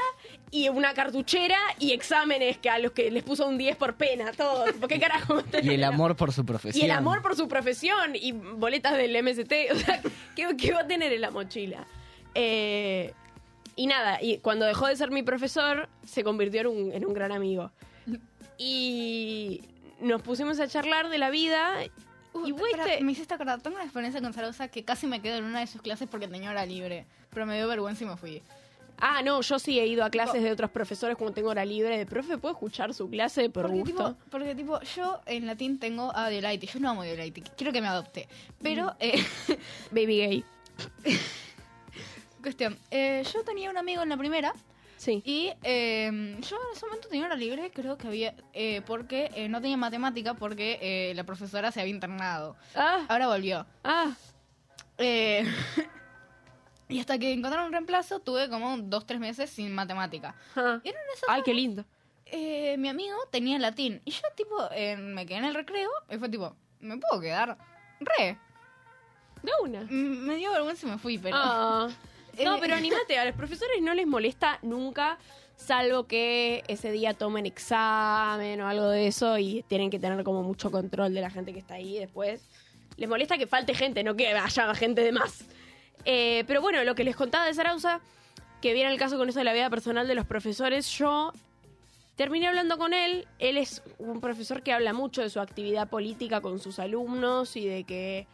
y 0.52 0.68
una 0.68 0.92
cartuchera 0.94 1.56
y 1.80 1.92
exámenes 1.92 2.58
que 2.58 2.70
a 2.70 2.78
los 2.78 2.92
que 2.92 3.10
les 3.10 3.24
puso 3.24 3.48
un 3.48 3.58
10 3.58 3.74
por 3.76 3.94
pena, 3.94 4.30
todo. 4.32 4.64
Tipo, 4.66 4.86
¿Qué 4.86 5.00
carajo? 5.00 5.42
Y 5.62 5.70
el 5.70 5.82
amor 5.82 6.14
por 6.14 6.30
su 6.32 6.42
Y 6.42 6.44
profesión. 6.44 6.84
el 6.84 6.90
amor 6.92 7.22
por 7.22 7.34
su 7.34 7.48
profesión 7.48 8.14
y 8.14 8.32
boletas 8.32 8.96
del 8.96 9.20
MST. 9.22 9.52
O 9.72 9.78
sea, 9.78 10.00
¿qué, 10.36 10.54
qué 10.56 10.72
va 10.72 10.80
a 10.82 10.86
tener 10.86 11.12
en 11.12 11.20
la 11.22 11.30
mochila? 11.30 11.84
Eh, 12.34 13.12
y 13.76 13.86
nada, 13.86 14.22
y 14.22 14.38
cuando 14.38 14.66
dejó 14.66 14.86
de 14.86 14.94
ser 14.96 15.10
mi 15.10 15.22
profesor, 15.22 15.88
se 16.04 16.22
convirtió 16.22 16.60
en 16.60 16.66
un, 16.66 16.92
en 16.92 17.06
un 17.06 17.14
gran 17.14 17.32
amigo. 17.32 17.72
Y 18.58 19.62
nos 20.00 20.22
pusimos 20.22 20.60
a 20.60 20.68
charlar 20.68 21.08
de 21.08 21.18
la 21.18 21.30
vida. 21.30 21.70
Uh, 22.34 22.46
y 22.46 22.52
fuiste- 22.52 23.00
me 23.02 23.12
hiciste 23.12 23.34
acordar, 23.34 23.60
tengo 23.60 23.76
una 23.76 23.84
experiencia 23.84 24.20
con 24.20 24.32
Zarosa 24.32 24.68
que 24.68 24.84
casi 24.84 25.06
me 25.06 25.20
quedo 25.20 25.36
en 25.38 25.44
una 25.44 25.60
de 25.60 25.66
sus 25.66 25.82
clases 25.82 26.08
porque 26.10 26.28
tenía 26.28 26.50
hora 26.50 26.64
libre. 26.66 27.06
Pero 27.30 27.46
me 27.46 27.56
dio 27.56 27.66
vergüenza 27.68 28.04
y 28.04 28.06
me 28.06 28.16
fui. 28.16 28.42
Ah, 29.04 29.20
no, 29.22 29.40
yo 29.40 29.58
sí 29.58 29.80
he 29.80 29.86
ido 29.88 30.04
a 30.04 30.10
clases 30.10 30.44
de 30.44 30.52
otros 30.52 30.70
profesores 30.70 31.16
cuando 31.16 31.34
tengo 31.34 31.50
hora 31.50 31.64
libre. 31.64 31.98
De 31.98 32.06
profe, 32.06 32.38
¿puedo 32.38 32.54
escuchar 32.54 32.94
su 32.94 33.10
clase 33.10 33.50
por 33.50 33.64
porque, 33.64 33.78
gusto? 33.80 34.14
tipo, 34.14 34.30
porque, 34.30 34.54
tipo, 34.54 34.80
yo 34.82 35.20
en 35.26 35.44
latín 35.46 35.80
tengo 35.80 36.14
a 36.16 36.28
Diolaiti. 36.28 36.68
Yo 36.68 36.78
no 36.78 36.90
amo 36.90 37.02
a 37.02 37.04
Diolaiti. 37.06 37.42
Quiero 37.56 37.72
que 37.72 37.80
me 37.80 37.88
adopte. 37.88 38.28
Pero, 38.62 38.94
eh, 39.00 39.22
Baby 39.90 40.16
gay. 40.18 40.44
cuestión. 42.42 42.78
eh, 42.92 43.24
yo 43.32 43.42
tenía 43.42 43.70
un 43.70 43.76
amigo 43.76 44.02
en 44.02 44.08
la 44.08 44.16
primera 44.16 44.54
Sí. 44.98 45.20
Y 45.24 45.50
eh, 45.64 46.08
yo 46.48 46.56
en 46.56 46.76
ese 46.76 46.86
momento 46.86 47.08
tenía 47.08 47.26
hora 47.26 47.34
libre, 47.34 47.72
creo 47.74 47.98
que 47.98 48.06
había, 48.06 48.36
eh, 48.52 48.82
porque 48.86 49.32
eh, 49.34 49.48
no 49.48 49.60
tenía 49.60 49.76
matemática, 49.76 50.34
porque 50.34 50.78
eh, 50.80 51.12
la 51.16 51.24
profesora 51.24 51.72
se 51.72 51.80
había 51.80 51.92
internado. 51.92 52.54
Ah, 52.76 53.04
Ahora 53.08 53.26
volvió. 53.26 53.66
ah. 53.82 54.14
Y 56.92 57.00
hasta 57.00 57.18
que 57.18 57.32
encontraron 57.32 57.66
un 57.66 57.72
reemplazo, 57.72 58.20
tuve 58.20 58.48
como 58.48 58.76
dos, 58.78 59.06
tres 59.06 59.18
meses 59.20 59.50
sin 59.50 59.74
matemática. 59.74 60.34
ah. 60.56 60.80
Y 60.84 60.88
en 60.88 60.94
eso, 61.14 61.26
Ay, 61.28 61.42
qué 61.44 61.54
lindo. 61.54 61.84
eh, 62.26 62.76
mi 62.78 62.88
amigo 62.88 63.16
tenía 63.30 63.58
latín. 63.58 64.00
Y 64.04 64.10
yo, 64.10 64.20
tipo, 64.36 64.56
eh, 64.72 64.96
me 64.96 65.26
quedé 65.26 65.38
en 65.38 65.44
el 65.46 65.54
recreo 65.54 65.90
y 66.10 66.16
fue 66.18 66.28
tipo, 66.28 66.54
¿me 66.80 66.96
puedo 66.98 67.20
quedar? 67.20 67.56
Re. 68.00 68.38
De 69.42 69.50
una. 69.62 69.80
M- 69.80 70.16
Me 70.26 70.36
dio 70.36 70.52
vergüenza 70.52 70.86
y 70.86 70.90
me 70.90 70.98
fui, 70.98 71.18
pero... 71.18 71.36
Ah. 71.38 71.88
No, 72.42 72.56
Eh, 72.56 72.58
pero 72.62 72.74
animate, 72.76 73.18
a 73.18 73.26
los 73.26 73.34
profesores 73.34 73.82
no 73.82 73.92
les 73.92 74.06
molesta 74.06 74.58
nunca, 74.62 75.18
salvo 75.54 76.06
que 76.06 76.64
ese 76.66 76.90
día 76.90 77.12
tomen 77.12 77.44
examen 77.44 78.58
o 78.62 78.68
algo 78.68 78.88
de 78.88 79.06
eso 79.06 79.36
y 79.36 79.62
tienen 79.68 79.90
que 79.90 79.98
tener 79.98 80.24
como 80.24 80.42
mucho 80.42 80.70
control 80.70 81.12
de 81.12 81.20
la 81.20 81.28
gente 81.28 81.52
que 81.52 81.58
está 81.58 81.74
ahí 81.74 81.98
después. 81.98 82.40
Les 82.96 83.06
molesta 83.06 83.36
que 83.36 83.46
falte 83.46 83.74
gente, 83.74 84.02
no 84.02 84.16
que 84.16 84.28
haya 84.28 84.74
gente 84.74 85.02
de 85.02 85.12
más. 85.12 85.44
Eh, 86.04 86.44
pero 86.46 86.60
bueno, 86.60 86.82
lo 86.84 86.94
que 86.94 87.04
les 87.04 87.16
contaba 87.16 87.46
de 87.46 87.54
Sarauza 87.54 88.00
que 88.62 88.72
viene 88.72 88.90
el 88.90 88.98
caso 88.98 89.18
con 89.18 89.28
eso 89.28 89.40
de 89.40 89.44
la 89.44 89.52
vida 89.52 89.68
personal 89.68 90.06
de 90.06 90.14
los 90.14 90.24
profesores, 90.24 90.88
yo 90.96 91.32
terminé 92.14 92.46
hablando 92.46 92.78
con 92.78 92.94
él. 92.94 93.26
Él 93.40 93.58
es 93.58 93.82
un 93.98 94.20
profesor 94.20 94.62
que 94.62 94.72
habla 94.72 94.92
mucho 94.92 95.20
de 95.20 95.28
su 95.28 95.40
actividad 95.40 95.90
política 95.90 96.40
con 96.40 96.60
sus 96.60 96.78
alumnos 96.78 97.56
y 97.56 97.66
de 97.66 97.84
que 97.84 98.28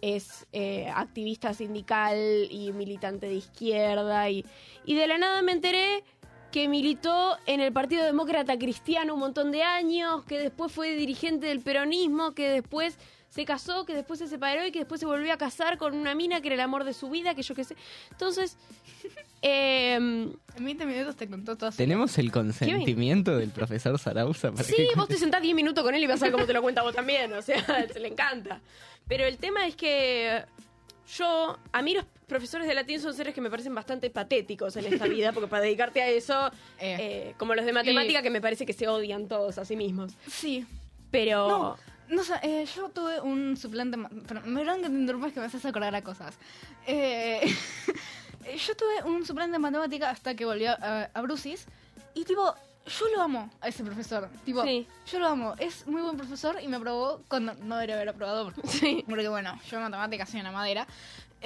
es 0.00 0.46
eh, 0.52 0.88
activista 0.88 1.52
sindical 1.52 2.18
y 2.50 2.72
militante 2.72 3.26
de 3.26 3.34
izquierda. 3.34 4.30
Y, 4.30 4.44
y 4.86 4.94
de 4.94 5.06
la 5.06 5.18
nada 5.18 5.42
me 5.42 5.52
enteré 5.52 6.02
que 6.50 6.66
militó 6.66 7.36
en 7.46 7.60
el 7.60 7.72
Partido 7.72 8.04
Demócrata 8.04 8.56
Cristiano 8.58 9.14
un 9.14 9.20
montón 9.20 9.52
de 9.52 9.64
años, 9.64 10.24
que 10.24 10.38
después 10.38 10.72
fue 10.72 10.94
dirigente 10.94 11.46
del 11.46 11.60
peronismo, 11.60 12.32
que 12.32 12.48
después 12.48 12.96
se 13.34 13.44
casó, 13.44 13.84
que 13.84 13.94
después 13.94 14.20
se 14.20 14.28
separó 14.28 14.64
y 14.64 14.70
que 14.70 14.78
después 14.80 15.00
se 15.00 15.06
volvió 15.06 15.32
a 15.32 15.36
casar 15.36 15.76
con 15.76 15.94
una 15.96 16.14
mina 16.14 16.40
que 16.40 16.48
era 16.48 16.54
el 16.54 16.60
amor 16.60 16.84
de 16.84 16.94
su 16.94 17.10
vida, 17.10 17.34
que 17.34 17.42
yo 17.42 17.54
qué 17.56 17.64
sé. 17.64 17.74
Entonces, 18.12 18.56
em, 19.42 20.32
En 20.56 20.64
20 20.64 20.86
minutos 20.86 21.16
te 21.16 21.28
contó 21.28 21.56
todo. 21.56 21.72
¿Tenemos 21.72 22.16
el 22.18 22.30
consentimiento 22.30 23.36
del 23.36 23.50
profesor 23.50 23.98
Sarauza 23.98 24.52
para 24.52 24.62
Sí, 24.62 24.76
que- 24.76 24.94
vos 24.96 25.08
te 25.08 25.16
sentás 25.16 25.42
10 25.42 25.54
minutos 25.54 25.82
con 25.82 25.94
él 25.94 26.02
y 26.02 26.06
vas 26.06 26.22
a 26.22 26.26
ver 26.26 26.32
cómo 26.32 26.46
te 26.46 26.52
lo 26.52 26.62
cuenta 26.62 26.82
vos 26.82 26.94
también, 26.94 27.32
o 27.32 27.42
sea, 27.42 27.56
se 27.92 27.98
le 28.00 28.08
encanta. 28.08 28.60
Pero 29.08 29.24
el 29.24 29.36
tema 29.38 29.66
es 29.66 29.74
que 29.76 30.44
yo, 31.16 31.58
a 31.72 31.82
mí 31.82 31.94
los 31.94 32.04
profesores 32.26 32.66
de 32.68 32.74
latín 32.74 33.00
son 33.00 33.12
seres 33.14 33.34
que 33.34 33.40
me 33.40 33.50
parecen 33.50 33.74
bastante 33.74 34.08
patéticos 34.10 34.76
en 34.76 34.86
esta 34.92 35.06
vida, 35.06 35.32
porque 35.32 35.48
para 35.48 35.62
dedicarte 35.64 36.00
a 36.02 36.08
eso, 36.08 36.46
Eh. 36.78 36.96
eh, 37.00 37.34
como 37.36 37.54
los 37.54 37.66
de 37.66 37.72
matemática, 37.72 38.22
que 38.22 38.30
me 38.30 38.40
parece 38.40 38.64
que 38.64 38.72
se 38.72 38.86
odian 38.88 39.26
todos 39.28 39.58
a 39.58 39.64
sí 39.64 39.74
mismos. 39.76 40.12
Sí. 40.28 40.64
Pero... 41.10 41.48
No, 41.48 41.76
no 42.08 42.22
sé, 42.24 42.34
eh, 42.42 42.66
yo 42.74 42.88
tuve 42.90 43.20
un 43.20 43.56
suplente. 43.56 43.98
Pero 44.26 44.40
me 44.42 44.60
verán 44.60 44.82
que 44.82 44.88
te 44.88 44.94
interrumpas 44.94 45.32
que 45.32 45.40
me 45.40 45.46
haces 45.46 45.64
acordar 45.64 45.94
a 45.94 46.02
cosas. 46.02 46.34
Eh, 46.86 47.40
yo 48.66 48.76
tuve 48.76 49.02
un 49.10 49.24
suplente 49.24 49.52
de 49.52 49.58
matemática 49.58 50.10
hasta 50.10 50.34
que 50.34 50.44
volvió 50.44 50.72
a, 50.72 51.08
a 51.12 51.22
Brusis. 51.22 51.66
Y 52.14 52.24
tipo, 52.24 52.54
yo 52.86 53.08
lo 53.16 53.22
amo 53.22 53.50
a 53.60 53.68
ese 53.68 53.82
profesor. 53.82 54.28
Tipo, 54.44 54.62
Sí. 54.62 54.86
yo 55.10 55.18
lo 55.18 55.28
amo. 55.28 55.54
Es 55.58 55.86
muy 55.86 56.02
buen 56.02 56.16
profesor 56.16 56.58
y 56.62 56.68
me 56.68 56.76
aprobó 56.76 57.22
cuando 57.28 57.54
no 57.54 57.76
debería 57.76 57.96
haber 57.96 58.10
aprobado. 58.10 58.44
Porque, 58.52 58.68
Sí. 58.68 59.04
porque 59.08 59.28
bueno, 59.28 59.58
yo 59.70 59.76
en 59.78 59.84
matemáticas 59.84 60.28
soy 60.28 60.40
una 60.40 60.52
madera. 60.52 60.86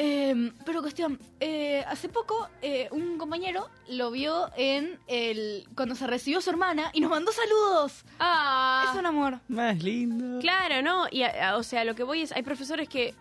Eh, 0.01 0.53
pero 0.65 0.81
cuestión, 0.81 1.19
eh, 1.41 1.83
hace 1.89 2.09
poco 2.09 2.49
eh, 2.63 2.89
un 2.93 3.19
compañero 3.19 3.69
lo 3.89 4.13
vio 4.13 4.49
en 4.57 4.97
el 5.09 5.67
cuando 5.75 5.97
se 5.97 6.07
recibió 6.07 6.41
su 6.41 6.51
hermana 6.51 6.91
y 6.95 7.01
nos 7.01 7.11
mandó 7.11 7.33
saludos. 7.33 8.05
Ah, 8.21 8.91
Es 8.93 8.99
un 8.99 9.07
amor. 9.07 9.41
Más 9.49 9.83
lindo. 9.83 10.39
Claro, 10.41 10.83
¿no? 10.83 11.07
Y, 11.11 11.23
a- 11.25 11.51
a- 11.51 11.57
o 11.57 11.65
sea, 11.65 11.83
lo 11.85 11.97
que 11.97 12.05
voy 12.05 12.23
es, 12.23 12.31
hay 12.31 12.45
profesores 12.45 12.89
que, 12.89 13.13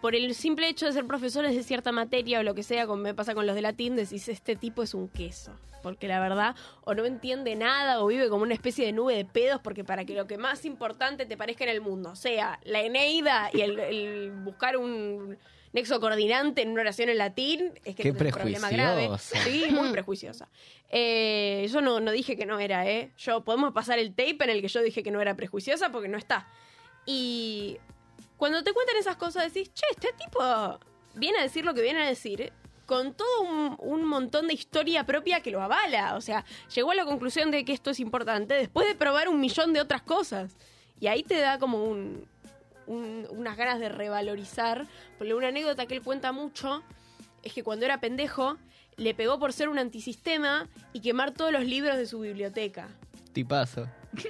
por 0.00 0.16
el 0.16 0.34
simple 0.34 0.68
hecho 0.68 0.86
de 0.86 0.92
ser 0.92 1.06
profesores 1.06 1.54
de 1.54 1.62
cierta 1.62 1.92
materia 1.92 2.40
o 2.40 2.42
lo 2.42 2.56
que 2.56 2.64
sea, 2.64 2.88
como 2.88 3.02
me 3.02 3.14
pasa 3.14 3.32
con 3.34 3.46
los 3.46 3.54
de 3.54 3.62
latín, 3.62 3.94
decís, 3.94 4.28
este 4.28 4.56
tipo 4.56 4.82
es 4.82 4.94
un 4.94 5.08
queso. 5.08 5.52
Porque 5.80 6.08
la 6.08 6.18
verdad, 6.18 6.56
o 6.82 6.92
no 6.94 7.04
entiende 7.04 7.54
nada, 7.54 8.02
o 8.02 8.06
vive 8.08 8.28
como 8.28 8.42
una 8.42 8.52
especie 8.54 8.84
de 8.84 8.92
nube 8.92 9.14
de 9.14 9.24
pedos, 9.24 9.60
porque 9.62 9.84
para 9.84 10.04
que 10.04 10.14
lo 10.14 10.26
que 10.26 10.38
más 10.38 10.64
importante 10.64 11.24
te 11.24 11.36
parezca 11.36 11.62
en 11.64 11.70
el 11.70 11.80
mundo 11.80 12.16
sea 12.16 12.58
la 12.64 12.80
Eneida 12.80 13.48
y 13.54 13.60
el, 13.60 13.78
el 13.78 14.30
buscar 14.44 14.76
un 14.76 15.38
nexo 15.72 16.00
coordinante 16.00 16.62
en 16.62 16.70
una 16.70 16.82
oración 16.82 17.08
en 17.08 17.18
latín, 17.18 17.72
es 17.84 17.94
que 17.94 18.02
Qué 18.02 18.12
tenés 18.12 18.34
un 18.34 18.40
problema 18.40 18.70
grave. 18.70 19.10
Sí, 19.18 19.66
muy 19.70 19.88
prejuiciosa. 19.92 20.48
Eh, 20.88 21.68
yo 21.70 21.80
no, 21.80 22.00
no 22.00 22.10
dije 22.10 22.36
que 22.36 22.46
no 22.46 22.58
era, 22.58 22.88
¿eh? 22.88 23.12
Yo 23.18 23.44
podemos 23.44 23.72
pasar 23.72 23.98
el 23.98 24.10
tape 24.10 24.38
en 24.40 24.50
el 24.50 24.60
que 24.60 24.68
yo 24.68 24.82
dije 24.82 25.02
que 25.02 25.10
no 25.10 25.20
era 25.20 25.34
prejuiciosa 25.34 25.90
porque 25.92 26.08
no 26.08 26.18
está. 26.18 26.48
Y 27.06 27.78
cuando 28.36 28.62
te 28.64 28.72
cuentan 28.72 28.96
esas 28.96 29.16
cosas 29.16 29.52
decís, 29.52 29.72
che, 29.72 29.86
este 29.90 30.12
tipo 30.12 30.78
viene 31.14 31.38
a 31.38 31.42
decir 31.42 31.64
lo 31.64 31.74
que 31.74 31.82
viene 31.82 32.02
a 32.02 32.06
decir 32.06 32.52
con 32.86 33.14
todo 33.14 33.42
un, 33.42 33.76
un 33.78 34.04
montón 34.04 34.48
de 34.48 34.54
historia 34.54 35.06
propia 35.06 35.40
que 35.40 35.52
lo 35.52 35.62
avala. 35.62 36.16
O 36.16 36.20
sea, 36.20 36.44
llegó 36.74 36.90
a 36.90 36.94
la 36.96 37.04
conclusión 37.04 37.52
de 37.52 37.64
que 37.64 37.72
esto 37.72 37.90
es 37.90 38.00
importante 38.00 38.54
después 38.54 38.88
de 38.88 38.96
probar 38.96 39.28
un 39.28 39.38
millón 39.38 39.72
de 39.72 39.80
otras 39.80 40.02
cosas. 40.02 40.56
Y 40.98 41.06
ahí 41.06 41.22
te 41.22 41.38
da 41.38 41.58
como 41.58 41.84
un, 41.84 42.26
un- 42.90 43.26
unas 43.30 43.56
ganas 43.56 43.78
de 43.80 43.88
revalorizar. 43.88 44.86
Porque 45.18 45.34
una 45.34 45.48
anécdota 45.48 45.86
que 45.86 45.94
él 45.94 46.02
cuenta 46.02 46.32
mucho 46.32 46.82
es 47.42 47.52
que 47.52 47.62
cuando 47.62 47.84
era 47.86 48.00
pendejo 48.00 48.56
le 48.96 49.14
pegó 49.14 49.38
por 49.38 49.52
ser 49.52 49.68
un 49.68 49.78
antisistema 49.78 50.68
y 50.92 51.00
quemar 51.00 51.30
todos 51.30 51.52
los 51.52 51.64
libros 51.64 51.96
de 51.96 52.06
su 52.06 52.20
biblioteca. 52.20 52.88
Tipazo. 53.32 53.88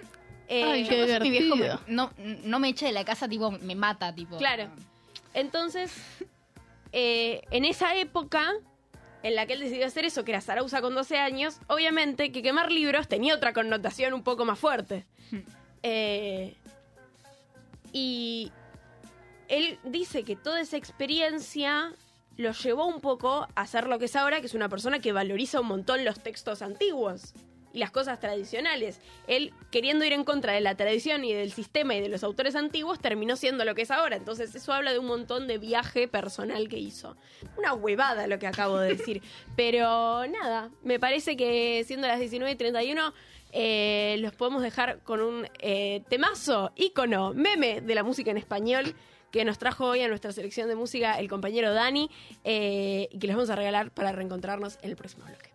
Eh, 0.53 0.65
Ay, 0.65 0.85
qué 0.89 1.07
Yo, 1.07 1.21
mi 1.21 1.31
viejo 1.31 1.55
me- 1.55 1.69
no, 1.87 2.11
no 2.43 2.59
me 2.59 2.71
echa 2.71 2.85
de 2.85 2.91
la 2.91 3.05
casa, 3.05 3.29
tipo, 3.29 3.53
me 3.53 3.77
mata, 3.77 4.13
tipo. 4.13 4.37
Claro. 4.37 4.69
Entonces, 5.33 5.93
eh, 6.91 7.43
en 7.53 7.65
esa 7.65 7.95
época 7.95 8.55
en 9.23 9.37
la 9.37 9.47
que 9.47 9.53
él 9.53 9.61
decidió 9.61 9.87
hacer 9.87 10.05
eso, 10.07 10.25
que 10.25 10.33
era 10.33 10.41
Sarauza 10.41 10.81
con 10.81 10.93
12 10.97 11.19
años, 11.19 11.61
obviamente 11.69 12.33
que 12.33 12.43
quemar 12.43 12.73
libros 12.73 13.07
tenía 13.07 13.37
otra 13.37 13.53
connotación 13.53 14.13
un 14.13 14.25
poco 14.25 14.45
más 14.45 14.59
fuerte. 14.59 15.07
Eh, 15.85 16.57
y 17.93 18.53
él 19.49 19.79
dice 19.85 20.23
que 20.23 20.37
toda 20.37 20.61
esa 20.61 20.77
experiencia 20.77 21.93
lo 22.37 22.53
llevó 22.53 22.87
un 22.87 23.01
poco 23.01 23.47
a 23.55 23.67
ser 23.67 23.87
lo 23.87 23.99
que 23.99 24.07
es 24.07 24.17
ahora, 24.17 24.41
que 24.41 24.47
es 24.47 24.55
una 24.55 24.69
persona 24.69 25.01
que 25.01 25.13
valoriza 25.13 25.61
un 25.61 25.67
montón 25.67 26.05
los 26.05 26.21
textos 26.23 26.63
antiguos 26.63 27.35
y 27.73 27.79
las 27.79 27.91
cosas 27.91 28.19
tradicionales. 28.19 29.01
Él, 29.27 29.53
queriendo 29.71 30.05
ir 30.05 30.13
en 30.13 30.25
contra 30.25 30.53
de 30.53 30.61
la 30.61 30.75
tradición 30.75 31.25
y 31.25 31.33
del 31.33 31.53
sistema 31.53 31.95
y 31.95 32.01
de 32.01 32.09
los 32.09 32.25
autores 32.25 32.57
antiguos, 32.57 32.99
terminó 33.01 33.37
siendo 33.37 33.65
lo 33.65 33.75
que 33.75 33.83
es 33.83 33.91
ahora. 33.91 34.17
Entonces 34.17 34.55
eso 34.55 34.73
habla 34.73 34.93
de 34.93 34.99
un 34.99 35.07
montón 35.07 35.47
de 35.47 35.59
viaje 35.59 36.09
personal 36.09 36.69
que 36.69 36.79
hizo. 36.79 37.17
Una 37.57 37.75
huevada 37.75 38.27
lo 38.27 38.39
que 38.39 38.47
acabo 38.47 38.79
de 38.79 38.97
decir. 38.97 39.23
Pero 39.57 40.27
nada, 40.27 40.71
me 40.83 40.99
parece 40.99 41.37
que 41.37 41.85
siendo 41.87 42.07
las 42.07 42.21
19 42.21 42.53
y 42.53 42.57
31... 42.57 43.13
eh, 43.53 44.17
los 44.21 44.35
podemos 44.35 44.63
dejar 44.63 45.01
con 45.01 45.21
un 45.21 45.49
eh, 45.59 46.03
temazo, 46.09 46.73
ícono, 46.77 47.33
meme 47.35 47.81
de 47.81 47.95
la 47.95 48.03
música 48.03 48.31
en 48.31 48.37
español 48.37 48.95
que 49.31 49.45
nos 49.45 49.59
trajo 49.59 49.87
hoy 49.87 50.03
a 50.03 50.09
nuestra 50.09 50.33
selección 50.33 50.69
de 50.69 50.75
música 50.75 51.19
el 51.19 51.29
compañero 51.29 51.73
Dani 51.73 52.11
eh, 52.45 53.09
y 53.11 53.19
que 53.19 53.27
les 53.27 53.37
vamos 53.37 53.51
a 53.51 53.57
regalar 53.57 53.91
para 53.91 54.13
reencontrarnos 54.13 54.79
en 54.83 54.91
el 54.91 54.97
próximo 54.97 55.25
bloque. 55.25 55.51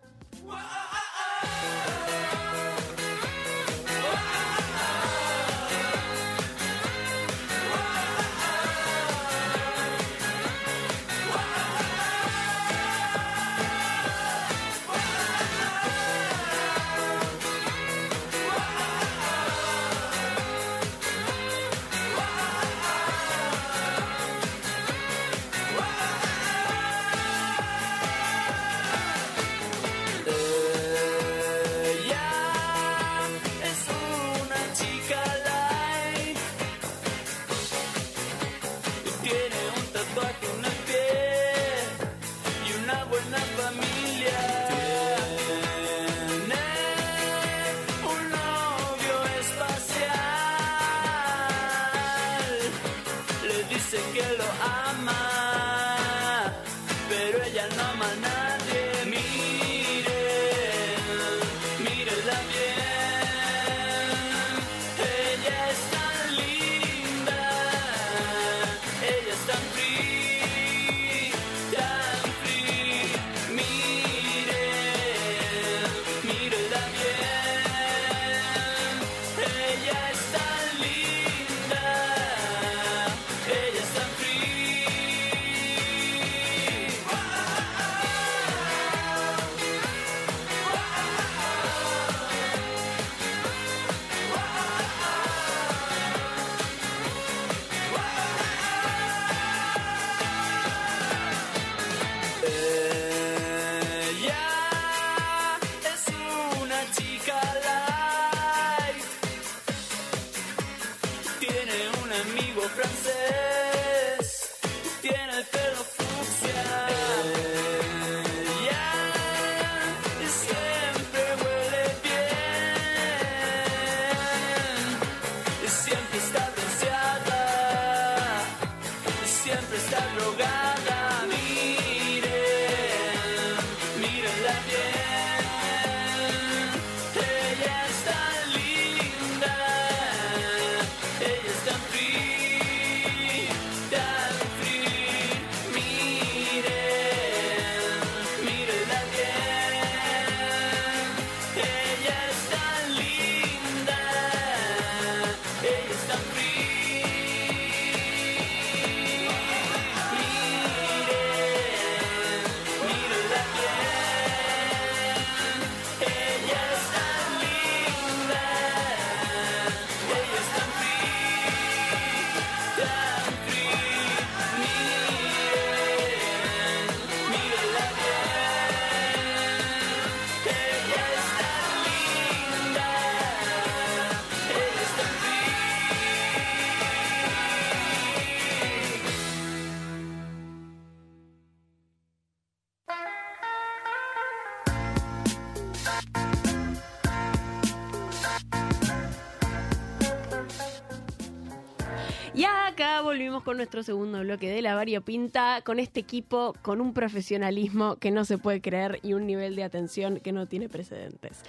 Nuestro 203.56 203.82
segundo 203.82 204.20
bloque 204.20 204.50
de 204.50 204.62
la 204.62 204.74
variopinta, 204.74 205.62
con 205.64 205.78
este 205.78 206.00
equipo, 206.00 206.54
con 206.62 206.80
un 206.80 206.92
profesionalismo 206.92 207.96
que 207.96 208.10
no 208.10 208.24
se 208.24 208.38
puede 208.38 208.60
creer 208.60 209.00
y 209.02 209.14
un 209.14 209.26
nivel 209.26 209.56
de 209.56 209.64
atención 209.64 210.20
que 210.20 210.32
no 210.32 210.46
tiene 210.46 210.68
precedentes. 210.68 211.42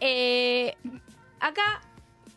Eh, 0.00 0.74
acá 1.40 1.82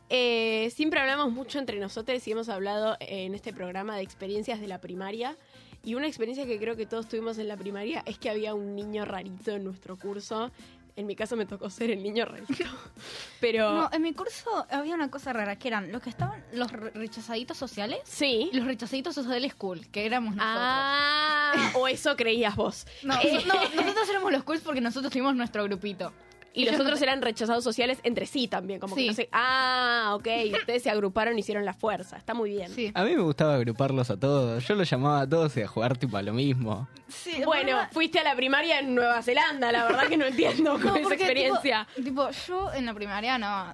eh, 0.10 0.72
siempre 0.74 1.00
hablamos 1.00 1.32
mucho 1.32 1.60
entre 1.60 1.80
nosotros 1.80 2.28
y 2.28 2.32
hemos 2.32 2.50
hablado 2.50 2.98
en 3.00 3.36
este 3.36 3.54
programa 3.54 3.96
de 3.96 4.02
experiencias 4.02 4.60
de 4.60 4.68
la 4.68 4.80
primaria. 4.82 5.38
Y 5.84 5.96
una 5.96 6.08
experiencia 6.08 6.46
que 6.46 6.60
creo 6.60 6.76
que 6.76 6.86
todos 6.86 7.08
tuvimos 7.08 7.38
en 7.38 7.48
la 7.48 7.56
primaria 7.56 8.04
es 8.06 8.18
que 8.18 8.30
había 8.30 8.54
un 8.54 8.76
niño 8.76 9.06
rarito 9.06 9.52
en 9.52 9.64
nuestro 9.64 9.98
curso. 9.98 10.52
En 11.00 11.06
mi 11.08 11.16
caso 11.16 11.38
me 11.38 11.46
tocó 11.46 11.70
ser 11.70 11.92
el 11.92 12.04
niño 12.04 12.26
rarito. 12.26 12.54
Pero... 13.40 13.72
No, 13.74 13.90
en 13.94 14.02
mi 14.02 14.14
curso 14.14 14.66
había 14.70 14.96
una 14.96 15.10
cosa 15.10 15.32
rara, 15.32 15.56
que 15.58 15.70
eran 15.70 15.94
los 15.94 16.02
que 16.02 16.10
estaban 16.10 16.44
los 16.52 16.70
re- 16.74 16.92
rechazaditos 16.92 17.56
sociales 17.56 18.00
Sí. 18.04 18.50
y 18.52 18.58
los 18.58 18.66
rechazaditos 18.68 19.16
sociales 19.16 19.56
cool, 19.56 19.88
que 19.88 20.06
éramos 20.06 20.36
nosotros. 20.36 20.58
Ah, 20.62 21.72
o 21.76 21.88
eso 21.88 22.18
creías 22.18 22.56
vos. 22.58 22.86
No, 23.04 23.16
Eh, 23.22 23.42
no, 23.48 23.54
nosotros 23.82 24.10
éramos 24.10 24.32
los 24.34 24.44
cool 24.44 24.60
porque 24.60 24.82
nosotros 24.82 25.10
tuvimos 25.14 25.34
nuestro 25.36 25.64
grupito. 25.64 26.12
Y 26.54 26.66
los 26.66 26.80
otros 26.80 27.02
eran 27.02 27.22
rechazados 27.22 27.64
sociales 27.64 28.00
entre 28.04 28.26
sí 28.26 28.48
también, 28.48 28.80
como 28.80 28.96
que 28.96 29.08
no 29.08 29.14
sé. 29.14 29.30
Ah, 29.32 30.12
ok, 30.16 30.28
ustedes 30.60 30.84
se 30.84 30.90
agruparon 30.90 31.38
y 31.38 31.42
hicieron 31.42 31.66
la 31.66 31.74
fuerza. 31.74 32.18
Está 32.18 32.34
muy 32.34 32.52
bien. 32.52 32.70
Sí. 32.72 32.92
A 32.94 33.04
mí 33.04 33.16
me 33.16 33.22
gustaba 33.22 33.56
agruparlos 33.56 34.10
a 34.10 34.18
todos. 34.20 34.68
Yo 34.68 34.76
los 34.76 34.90
llamaba 34.90 35.22
a 35.22 35.30
todos 35.30 35.56
y 35.58 35.62
a 35.62 35.68
jugar 35.68 35.98
tipo 35.98 36.18
a 36.18 36.22
lo 36.22 36.34
mismo. 36.34 36.88
Sí, 37.08 37.42
Bueno, 37.46 37.76
¿verdad? 37.78 37.90
fuiste 37.92 38.20
a 38.20 38.24
la 38.24 38.36
primaria 38.36 38.80
en 38.80 38.94
Nueva 38.96 39.22
Zelanda, 39.22 39.72
la 39.72 39.84
verdad 39.86 40.08
que 40.08 40.18
no 40.18 40.26
entiendo 40.26 40.78
No, 40.78 40.92
con 40.92 40.98
esa 40.98 41.14
experiencia. 41.14 41.88
Tipo, 41.96 42.28
tipo, 42.28 42.30
yo 42.48 42.74
en 42.74 42.86
la 42.86 42.94
primaria 42.94 43.38
no, 43.38 43.74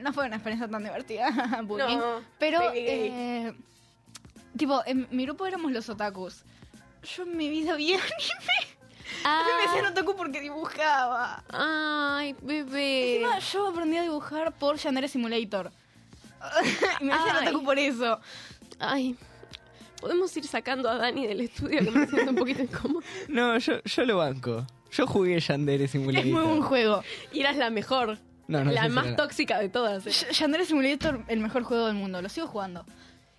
no 0.00 0.12
fue 0.12 0.26
una 0.26 0.36
experiencia 0.36 0.68
tan 0.68 0.82
divertida, 0.84 1.30
bullying, 1.64 1.98
No, 1.98 2.20
pero 2.38 2.60
eh, 2.74 3.52
tipo, 4.56 4.82
en 4.86 5.06
mi 5.10 5.24
grupo 5.24 5.46
éramos 5.46 5.72
los 5.72 5.88
otakus. 5.88 6.44
Yo 7.16 7.24
en 7.24 7.36
mi 7.36 7.48
vida 7.50 7.74
vi 7.76 7.92
anime. 7.94 8.73
A 9.24 9.42
mí 9.44 9.50
me 9.56 9.62
decían 9.62 9.86
otaku 9.92 10.16
porque 10.16 10.40
dibujaba. 10.40 11.42
Ay, 11.50 12.34
bebé. 12.42 13.16
Encima, 13.16 13.38
yo 13.38 13.68
aprendí 13.68 13.96
a 13.96 14.02
dibujar 14.02 14.52
por 14.52 14.76
Yandere 14.76 15.08
Simulator. 15.08 15.70
y 17.00 17.04
me 17.04 17.12
decían 17.14 17.36
Ay. 17.36 17.48
otaku 17.48 17.64
por 17.64 17.78
eso. 17.78 18.20
Ay. 18.78 19.16
Podemos 20.00 20.36
ir 20.36 20.46
sacando 20.46 20.90
a 20.90 20.96
Dani 20.96 21.26
del 21.26 21.40
estudio 21.40 21.78
que 21.82 21.90
me 21.90 22.06
siento 22.06 22.30
un 22.30 22.36
poquito 22.36 22.62
incómodo. 22.62 23.02
No, 23.28 23.56
yo, 23.58 23.82
yo 23.84 24.04
lo 24.04 24.18
banco. 24.18 24.66
Yo 24.90 25.06
jugué 25.06 25.40
Yandere 25.40 25.88
Simulator. 25.88 26.26
Es 26.26 26.32
muy 26.32 26.42
buen 26.42 26.62
juego. 26.62 27.02
Y 27.32 27.40
eras 27.40 27.56
la 27.56 27.70
mejor. 27.70 28.18
No, 28.46 28.62
no 28.62 28.70
la 28.72 28.88
más 28.90 29.16
tóxica 29.16 29.58
de 29.58 29.70
todas. 29.70 30.06
eh. 30.06 30.32
Yandere 30.32 30.66
Simulator, 30.66 31.24
el 31.28 31.40
mejor 31.40 31.62
juego 31.62 31.86
del 31.86 31.94
mundo. 31.96 32.20
Lo 32.20 32.28
sigo 32.28 32.46
jugando. 32.46 32.84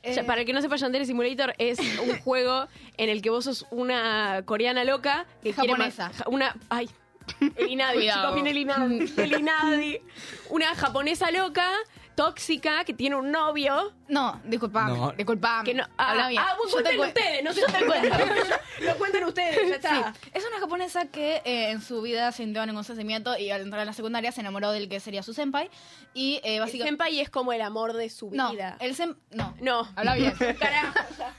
Eh, 0.06 0.24
para 0.24 0.42
el 0.42 0.48
que 0.48 0.54
no 0.54 0.62
sepa, 0.62 0.76
Yandere 0.76 1.06
Simulator 1.06 1.54
es 1.58 1.80
un 1.80 2.18
juego 2.24 2.68
en 2.98 3.10
el 3.10 3.22
que 3.22 3.30
vos 3.30 3.46
sos 3.46 3.66
una 3.72 4.42
coreana 4.46 4.84
loca 4.84 5.26
que 5.44 5.54
quiere 5.54 5.70
Japonesa. 5.70 6.12
ja- 6.16 6.26
una 6.30 6.56
ay, 6.70 6.90
el 7.58 7.70
Inadi, 7.72 8.08
chicos, 8.08 8.34
viene 8.36 8.52
el 8.52 8.58
Inadi, 8.58 9.14
el 9.18 9.34
Inadi. 9.40 10.00
Una 10.50 10.76
japonesa 10.76 11.32
loca, 11.32 11.68
tóxica, 12.16 12.84
que 12.86 12.94
tiene 12.94 13.16
un 13.16 13.32
novio. 13.32 13.94
No, 14.08 14.40
disculpame, 14.46 14.98
No. 14.98 15.12
disculpame. 15.12 15.64
Que 15.66 15.74
no, 15.74 15.84
ah, 15.98 16.12
Habla 16.12 16.30
bien. 16.30 16.42
ah, 16.46 16.56
vos 16.58 16.72
Yo 16.72 16.78
te 16.78 16.96
cuenten 16.96 16.98
cu- 16.98 17.08
ustedes, 17.08 17.44
no 17.44 17.54
se 17.54 17.62
te 17.80 17.86
cuenta. 17.86 18.20
Lo 18.82 18.98
cuentan 18.98 19.24
ustedes, 19.26 19.70
ya 19.70 19.76
está. 19.76 20.14
Sí, 20.14 20.30
es 20.34 20.46
una 20.48 20.60
japonesa 20.60 21.06
que 21.06 21.42
eh, 21.46 21.72
en 21.72 21.82
su 21.82 22.02
vida 22.02 22.32
sintió 22.32 22.66
ningún 22.66 22.84
sentimiento 22.84 23.38
y 23.38 23.52
al 23.52 23.62
entrar 23.62 23.82
a 23.82 23.86
la 23.86 23.94
secundaria 23.94 24.32
se 24.32 24.42
enamoró 24.42 24.72
del 24.72 24.90
que 24.90 25.00
sería 25.00 25.24
su 25.24 25.34
senpai. 25.34 25.70
Y 26.14 26.36
eh, 26.44 26.56
El 26.56 26.60
básicamente. 26.62 26.90
senpai 27.04 27.20
es 27.20 27.30
como 27.30 27.52
el 27.54 27.62
amor 27.62 27.94
de 27.94 28.10
su 28.10 28.30
No, 28.32 28.52
vida. 28.52 28.78
el 28.80 28.96
sen... 28.96 29.18
No. 29.32 29.56
No. 29.62 29.88
Habla 29.96 30.16
bien. 30.16 30.34
Carajo. 30.60 30.94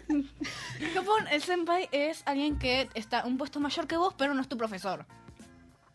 En 0.09 0.95
Japón, 0.95 1.27
el 1.31 1.43
senpai 1.43 1.89
es 1.93 2.23
alguien 2.27 2.59
que 2.59 2.89
está 2.95 3.25
un 3.25 3.39
puesto 3.39 3.61
mayor 3.61 3.87
que 3.87 3.97
vos, 3.97 4.15
pero 4.17 4.35
no 4.35 4.43
es 4.43 4.49
tu 4.49 4.57
profesor. 4.57 5.07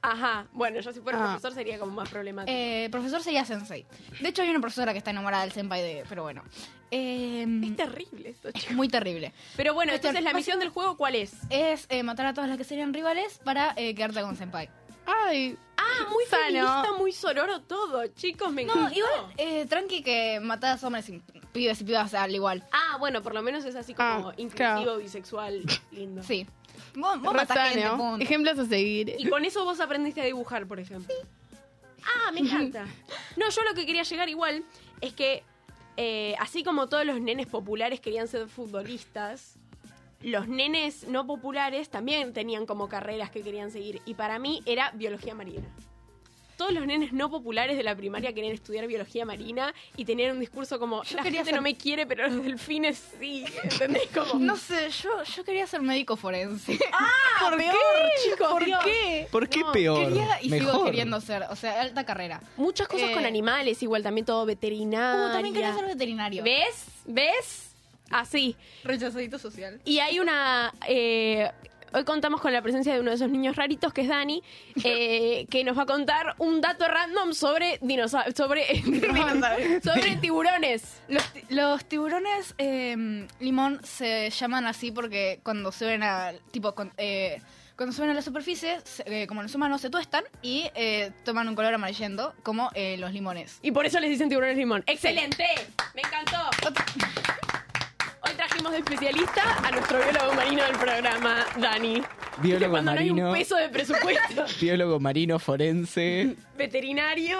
Ajá. 0.01 0.47
Bueno, 0.51 0.79
yo 0.79 0.91
si 0.93 0.99
fuera 0.99 1.19
Ah. 1.19 1.25
profesor 1.31 1.53
sería 1.53 1.77
como 1.79 1.91
más 1.93 2.09
problemático. 2.09 2.51
Eh, 2.55 2.89
profesor 2.91 3.21
sería 3.21 3.45
sensei. 3.45 3.85
De 4.19 4.29
hecho, 4.29 4.41
hay 4.41 4.49
una 4.49 4.59
profesora 4.59 4.91
que 4.93 4.97
está 4.97 5.11
enamorada 5.11 5.43
del 5.43 5.51
senpai 5.51 5.81
de. 5.81 6.03
Pero 6.09 6.23
bueno. 6.23 6.43
Eh, 6.89 7.45
es 7.63 7.75
terrible 7.75 8.29
esto, 8.29 8.51
chicos. 8.51 8.75
muy 8.75 8.87
terrible. 8.89 9.31
Pero 9.55 9.73
bueno, 9.73 9.91
Cuestión, 9.91 10.15
entonces 10.15 10.33
la 10.33 10.37
misión 10.37 10.59
del 10.59 10.69
juego, 10.69 10.97
¿cuál 10.97 11.15
es? 11.15 11.33
Es 11.49 11.85
eh, 11.89 12.03
matar 12.03 12.25
a 12.25 12.33
todas 12.33 12.49
las 12.49 12.57
que 12.57 12.63
serían 12.63 12.93
rivales 12.93 13.39
para 13.43 13.73
eh, 13.77 13.93
quedarte 13.95 14.21
con 14.21 14.35
senpai. 14.35 14.69
Ay, 15.05 15.57
Ah, 15.77 16.07
muy 16.11 16.23
Sano. 16.25 16.43
feminista, 16.45 16.93
muy 16.99 17.11
sororo 17.11 17.61
todo, 17.61 18.05
chicos, 18.07 18.51
me 18.53 18.63
No, 18.65 18.73
encantó. 18.73 18.95
igual, 18.97 19.33
eh, 19.37 19.65
tranqui 19.65 20.03
que 20.03 20.39
matás 20.39 20.83
hombres 20.83 21.09
y 21.09 21.19
pibes 21.51 21.81
y 21.81 21.83
pibas 21.83 22.13
al 22.13 22.33
igual. 22.35 22.63
Ah, 22.71 22.97
bueno, 22.99 23.21
por 23.23 23.33
lo 23.33 23.41
menos 23.41 23.65
es 23.65 23.75
así 23.75 23.93
como 23.95 24.07
Ah, 24.29 24.33
inclusivo, 24.37 24.55
claro. 24.57 24.97
bisexual, 24.99 25.63
lindo. 25.91 26.21
Sí. 26.23 26.45
Vos, 26.95 27.21
vos 27.21 27.33
re 27.33 27.39
matás 27.39 27.69
gente, 27.69 27.81
sano. 27.83 27.97
punto. 27.97 28.23
Ejemplos 28.23 28.59
a 28.59 28.65
seguir. 28.65 29.15
Y 29.17 29.29
con 29.29 29.45
eso 29.45 29.63
vos 29.63 29.79
aprendiste 29.79 30.21
a 30.21 30.25
dibujar, 30.25 30.67
por 30.67 30.79
ejemplo. 30.79 31.13
Ah, 32.03 32.31
me 32.31 32.41
encanta. 32.41 32.85
No, 33.37 33.49
yo 33.49 33.63
lo 33.63 33.73
que 33.73 33.85
quería 33.85 34.03
llegar 34.03 34.27
igual 34.27 34.63
es 34.99 35.13
que, 35.13 35.43
eh, 35.97 36.35
así 36.39 36.63
como 36.63 36.87
todos 36.89 37.05
los 37.05 37.21
nenes 37.21 37.47
populares 37.47 38.01
querían 38.01 38.27
ser 38.27 38.47
futbolistas, 38.47 39.57
los 40.21 40.47
nenes 40.47 41.07
no 41.07 41.25
populares 41.25 41.89
también 41.89 42.33
tenían 42.33 42.65
como 42.65 42.89
carreras 42.89 43.31
que 43.31 43.41
querían 43.41 43.71
seguir. 43.71 44.01
Y 44.05 44.15
para 44.15 44.37
mí 44.37 44.61
era 44.65 44.91
biología 44.91 45.33
marina. 45.33 45.67
Todos 46.61 46.73
los 46.75 46.85
nenes 46.85 47.11
no 47.11 47.31
populares 47.31 47.75
de 47.75 47.81
la 47.81 47.95
primaria 47.95 48.31
querían 48.33 48.53
estudiar 48.53 48.85
biología 48.85 49.25
marina 49.25 49.73
y 49.97 50.05
tenían 50.05 50.33
un 50.33 50.39
discurso 50.39 50.77
como, 50.77 51.01
Yo 51.03 51.17
la 51.17 51.23
quería 51.23 51.39
gente 51.39 51.49
ser- 51.49 51.55
no 51.55 51.63
me 51.63 51.75
quiere, 51.75 52.05
pero 52.05 52.27
los 52.27 52.43
delfines 52.43 53.03
sí. 53.19 53.43
¿Entendés? 53.63 54.03
Como, 54.13 54.35
No 54.45 54.55
sé, 54.55 54.91
yo, 54.91 55.23
yo 55.23 55.43
quería 55.43 55.65
ser 55.65 55.81
médico 55.81 56.15
forense. 56.15 56.77
Ah, 56.93 57.09
¿Por 57.49 57.57
peor, 57.57 57.73
qué? 57.73 58.29
chicos, 58.29 58.47
¿Por 58.51 58.65
Dios. 58.65 58.79
qué? 58.83 59.27
¿Por 59.31 59.49
qué 59.49 59.59
No, 59.61 59.71
peor? 59.71 60.07
Quería 60.07 60.37
y 60.43 60.49
sigo 60.51 60.85
queriendo 60.85 61.19
ser, 61.19 61.43
o 61.49 61.55
sea, 61.55 61.81
alta 61.81 62.05
carrera. 62.05 62.39
Muchas 62.57 62.87
cosas 62.87 63.09
Eh, 63.09 63.13
con 63.15 63.25
animales, 63.25 63.81
igual 63.81 64.03
también 64.03 64.25
todo 64.25 64.45
veterinario. 64.45 65.29
Uh, 65.29 65.31
también 65.31 65.55
quería 65.55 65.73
ser 65.73 65.85
veterinario. 65.85 66.43
¿Ves? 66.43 66.85
¿Ves? 67.05 67.71
Así. 68.11 68.55
Rechazadito 68.83 69.39
social. 69.39 69.81
Y 69.83 69.97
hay 69.97 70.19
una. 70.19 70.71
eh, 70.87 71.49
Hoy 71.93 72.05
contamos 72.05 72.39
con 72.39 72.53
la 72.53 72.61
presencia 72.61 72.93
de 72.93 73.01
uno 73.01 73.09
de 73.09 73.15
esos 73.17 73.29
niños 73.29 73.55
raritos, 73.57 73.91
que 73.93 74.01
es 74.01 74.07
Dani, 74.07 74.41
eh, 74.83 75.45
que 75.49 75.63
nos 75.63 75.77
va 75.77 75.83
a 75.83 75.85
contar 75.85 76.35
un 76.37 76.61
dato 76.61 76.87
random 76.87 77.33
sobre 77.33 77.79
dinosaurios, 77.81 78.35
sobre, 78.35 78.81
sobre 79.83 80.15
tiburones. 80.21 81.01
Los, 81.09 81.23
ti- 81.33 81.43
los 81.49 81.83
tiburones 81.85 82.55
eh, 82.57 83.27
limón 83.39 83.81
se 83.83 84.29
llaman 84.29 84.65
así 84.67 84.91
porque 84.91 85.39
cuando 85.43 85.71
suben 85.71 86.03
a 86.03 86.31
tipo 86.51 86.73
con- 86.75 86.93
eh, 86.97 87.41
cuando 87.75 87.93
suben 87.95 88.11
a 88.11 88.13
la 88.13 88.21
superficie, 88.21 88.77
eh, 89.05 89.25
como 89.27 89.41
los 89.41 89.55
humanos 89.55 89.81
se 89.81 89.89
tuestan 89.89 90.23
y 90.43 90.69
eh, 90.75 91.11
toman 91.25 91.47
un 91.49 91.55
color 91.55 91.73
amarillento 91.73 92.33
como 92.43 92.69
eh, 92.75 92.95
los 92.99 93.11
limones. 93.11 93.57
Y 93.63 93.71
por 93.71 93.85
eso 93.85 93.99
les 93.99 94.11
dicen 94.11 94.29
tiburones 94.29 94.55
limón. 94.55 94.83
¡Excelente! 94.85 95.45
¡Me 95.95 96.01
encantó! 96.01 96.37
Hoy 98.31 98.37
trajimos 98.37 98.71
de 98.71 98.77
especialista 98.77 99.57
a 99.61 99.71
nuestro 99.71 99.99
biólogo 99.99 100.33
marino 100.33 100.63
del 100.63 100.77
programa, 100.77 101.45
Dani. 101.59 102.01
Biólogo 102.41 102.71
Cuando 102.71 102.93
no 102.93 102.99
hay 102.99 103.09
marino. 103.09 103.27
un 103.27 103.33
peso 103.37 103.57
de 103.57 103.67
presupuesto. 103.67 104.45
Biólogo 104.61 104.99
marino, 105.01 105.37
forense, 105.37 106.37
Veterinario, 106.57 107.37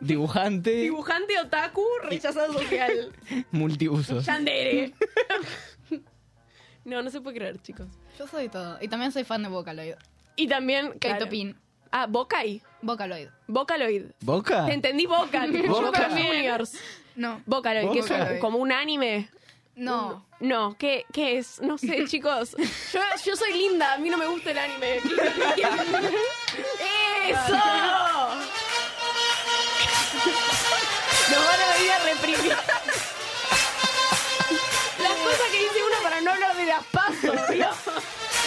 dibujante, 0.00 0.70
dibujante 0.70 1.38
otaku, 1.40 1.84
rechazado 2.04 2.54
social. 2.54 3.12
multiusos. 3.50 4.24
Yandere. 4.24 4.94
No, 6.86 7.02
no 7.02 7.10
se 7.10 7.20
puede 7.20 7.36
creer, 7.36 7.60
chicos. 7.60 7.86
Yo 8.18 8.26
soy 8.26 8.48
todo. 8.48 8.78
Y 8.80 8.88
también 8.88 9.12
soy 9.12 9.22
fan 9.24 9.42
de 9.42 9.50
Vocaloid. 9.50 9.94
Y 10.36 10.48
también... 10.48 10.92
claro. 10.98 11.18
Kaito 11.18 11.28
Pin. 11.28 11.54
Ah, 11.92 12.06
Vocai. 12.08 12.62
Vocaloid. 12.80 13.28
Vocaloid. 13.46 14.04
¿Boca? 14.22 14.64
Te 14.64 14.72
entendí 14.72 15.04
Boca, 15.04 15.46
Boca. 15.46 15.68
Boca 15.68 16.08
Juniors. 16.08 16.78
No. 17.14 17.42
Vocaloid, 17.44 17.90
que 17.92 17.98
es 17.98 18.10
un- 18.10 18.38
como 18.38 18.56
un 18.58 18.72
anime. 18.72 19.28
No. 19.80 20.22
No, 20.40 20.76
¿qué, 20.78 21.06
qué 21.10 21.38
es? 21.38 21.58
No 21.62 21.78
sé, 21.78 22.04
chicos. 22.08 22.54
Yo, 22.92 23.00
yo 23.24 23.34
soy 23.34 23.54
linda, 23.54 23.94
a 23.94 23.98
mí 23.98 24.10
no 24.10 24.18
me 24.18 24.26
gusta 24.26 24.50
el 24.50 24.58
anime. 24.58 24.96
¡Eso! 27.26 27.40
Nos 31.30 31.46
van 31.46 31.60
a 31.62 31.72
venir 31.74 31.92
a 31.92 31.98
reprimir. 32.04 32.56
Las 34.98 35.12
cosas 35.12 35.50
que 35.50 35.58
dice 35.58 35.82
uno 35.82 36.02
para 36.02 36.20
no 36.20 36.30
hablar 36.32 36.54
de 36.56 36.66
las 36.66 36.84
pasos, 36.84 37.48
Dios. 37.48 37.76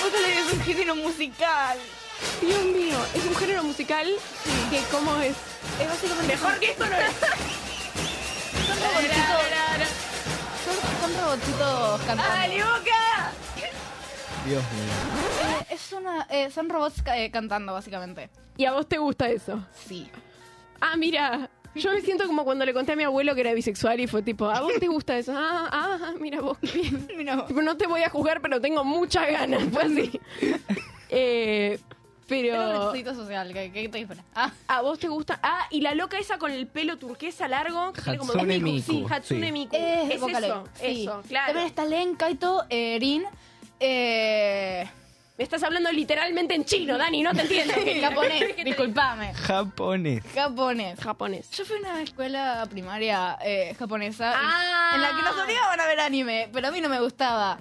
Vocaloid 0.04 0.38
es 0.38 0.54
un 0.54 0.62
género 0.62 0.96
musical. 0.96 1.80
Dios 2.41 2.63
mío, 2.65 3.00
es 3.15 3.26
un 3.26 3.36
género 3.36 3.63
musical 3.63 4.08
que 4.69 4.84
cómo 4.91 5.15
es. 5.17 5.36
Es 5.82 5.88
básicamente 5.88 6.34
Mejor 6.34 6.60
que 6.60 6.69
esto 6.69 6.86
no 6.86 6.96
es. 6.96 7.12
son. 8.67 10.02
Son, 10.65 10.76
son 11.12 11.21
robotitos 11.23 12.02
cantando. 12.02 12.23
¡Dale, 12.23 12.56
Boca! 12.63 13.32
Dios 14.45 14.62
mío. 14.73 14.93
Eh, 15.43 15.65
es 15.73 15.91
una, 15.93 16.28
eh, 16.30 16.52
son 16.52 16.69
robots 16.69 17.02
ca- 17.02 17.17
eh, 17.17 17.32
cantando, 17.32 17.73
básicamente. 17.73 18.30
¿Y 18.58 18.65
a 18.65 18.73
vos 18.73 18.88
te 18.88 18.97
gusta 18.97 19.30
eso? 19.30 19.65
Sí. 19.88 20.10
Ah, 20.82 20.97
mira, 20.97 21.49
yo 21.76 21.91
me 21.93 22.02
siento 22.02 22.28
como 22.28 22.43
cuando 22.43 22.65
le 22.65 22.73
conté 22.73 22.91
a 22.91 22.95
mi 22.97 23.04
abuelo 23.04 23.34
que 23.36 23.41
era 23.41 23.54
bisexual 23.54 23.99
y 24.02 24.08
fue 24.08 24.21
tipo, 24.21 24.45
¿a 24.49 24.60
vos 24.62 24.73
te 24.80 24.88
gusta 24.88 25.17
eso? 25.17 25.34
Ah, 25.36 25.69
ah, 25.71 26.13
mira 26.19 26.41
vos, 26.41 26.58
qué 26.60 26.80
bien. 26.80 27.08
Mira 27.17 27.36
vos. 27.38 27.47
Tipo, 27.47 27.62
no 27.62 27.78
te 27.78 27.88
voy 27.88 28.04
a 28.04 28.10
juzgar, 28.10 28.41
pero 28.41 28.60
tengo 28.60 28.84
muchas 28.84 29.32
ganas, 29.32 29.63
fue 29.71 29.84
así. 29.84 30.19
Pero... 32.41 32.88
requisito 32.89 33.15
social, 33.15 33.54
que, 33.54 33.72
que 33.72 33.89
te. 33.89 34.08
Ah, 34.36 34.52
¿A 34.67 34.82
vos 34.82 34.98
te 35.00 35.08
gusta? 35.08 35.39
Ah, 35.43 35.67
y 35.69 35.82
la 35.82 35.93
loca 35.93 36.17
esa 36.17 36.38
con 36.38 36.52
el 36.52 36.67
pelo 36.67 36.98
turquesa 36.98 37.48
largo. 37.48 37.93
que 37.93 38.02
tiene 38.02 38.17
como 38.17 38.34
Hatsune 38.34 38.60
Miku, 38.60 38.91
Sí, 38.91 39.06
Hatsune 39.10 39.46
sí. 39.48 39.52
Miku. 39.52 39.76
es, 39.76 40.12
es 40.12 40.19
Vocaloid. 40.22 40.52
eso, 40.52 40.63
Sí. 40.76 41.04
eso, 41.04 41.24
claro. 41.28 41.48
También 41.48 41.67
está 41.67 41.86
Len, 41.86 42.15
Kaito, 42.15 42.65
eh, 42.69 42.98
Rin, 43.00 43.24
eh, 43.80 44.89
Me 45.36 45.43
estás 45.43 45.63
hablando 45.63 45.91
literalmente 45.91 46.54
en 46.54 46.63
chino, 46.63 46.96
Dani, 46.98 47.24
no 47.24 47.34
te 47.34 47.41
entiendo. 47.41 47.74
japonés, 48.02 48.56
disculpame, 48.63 49.34
Japonés. 49.34 50.24
japonés. 50.34 51.00
Japonés. 51.00 51.50
Yo 51.52 51.65
fui 51.65 51.78
a 51.78 51.80
una 51.80 52.02
escuela 52.04 52.65
primaria 52.69 53.38
eh, 53.43 53.76
japonesa 53.80 54.32
Ah. 54.36 54.91
en 54.96 55.02
la 55.02 55.10
que 55.10 55.22
nos 55.24 55.43
obligaban 55.43 55.80
a 55.80 55.88
ver 55.88 56.00
anime, 56.02 56.50
pero 56.54 56.67
a 56.67 56.72
mí 56.72 56.82
no 56.82 56.88
me 56.89 57.00
gustaba. 57.02 57.58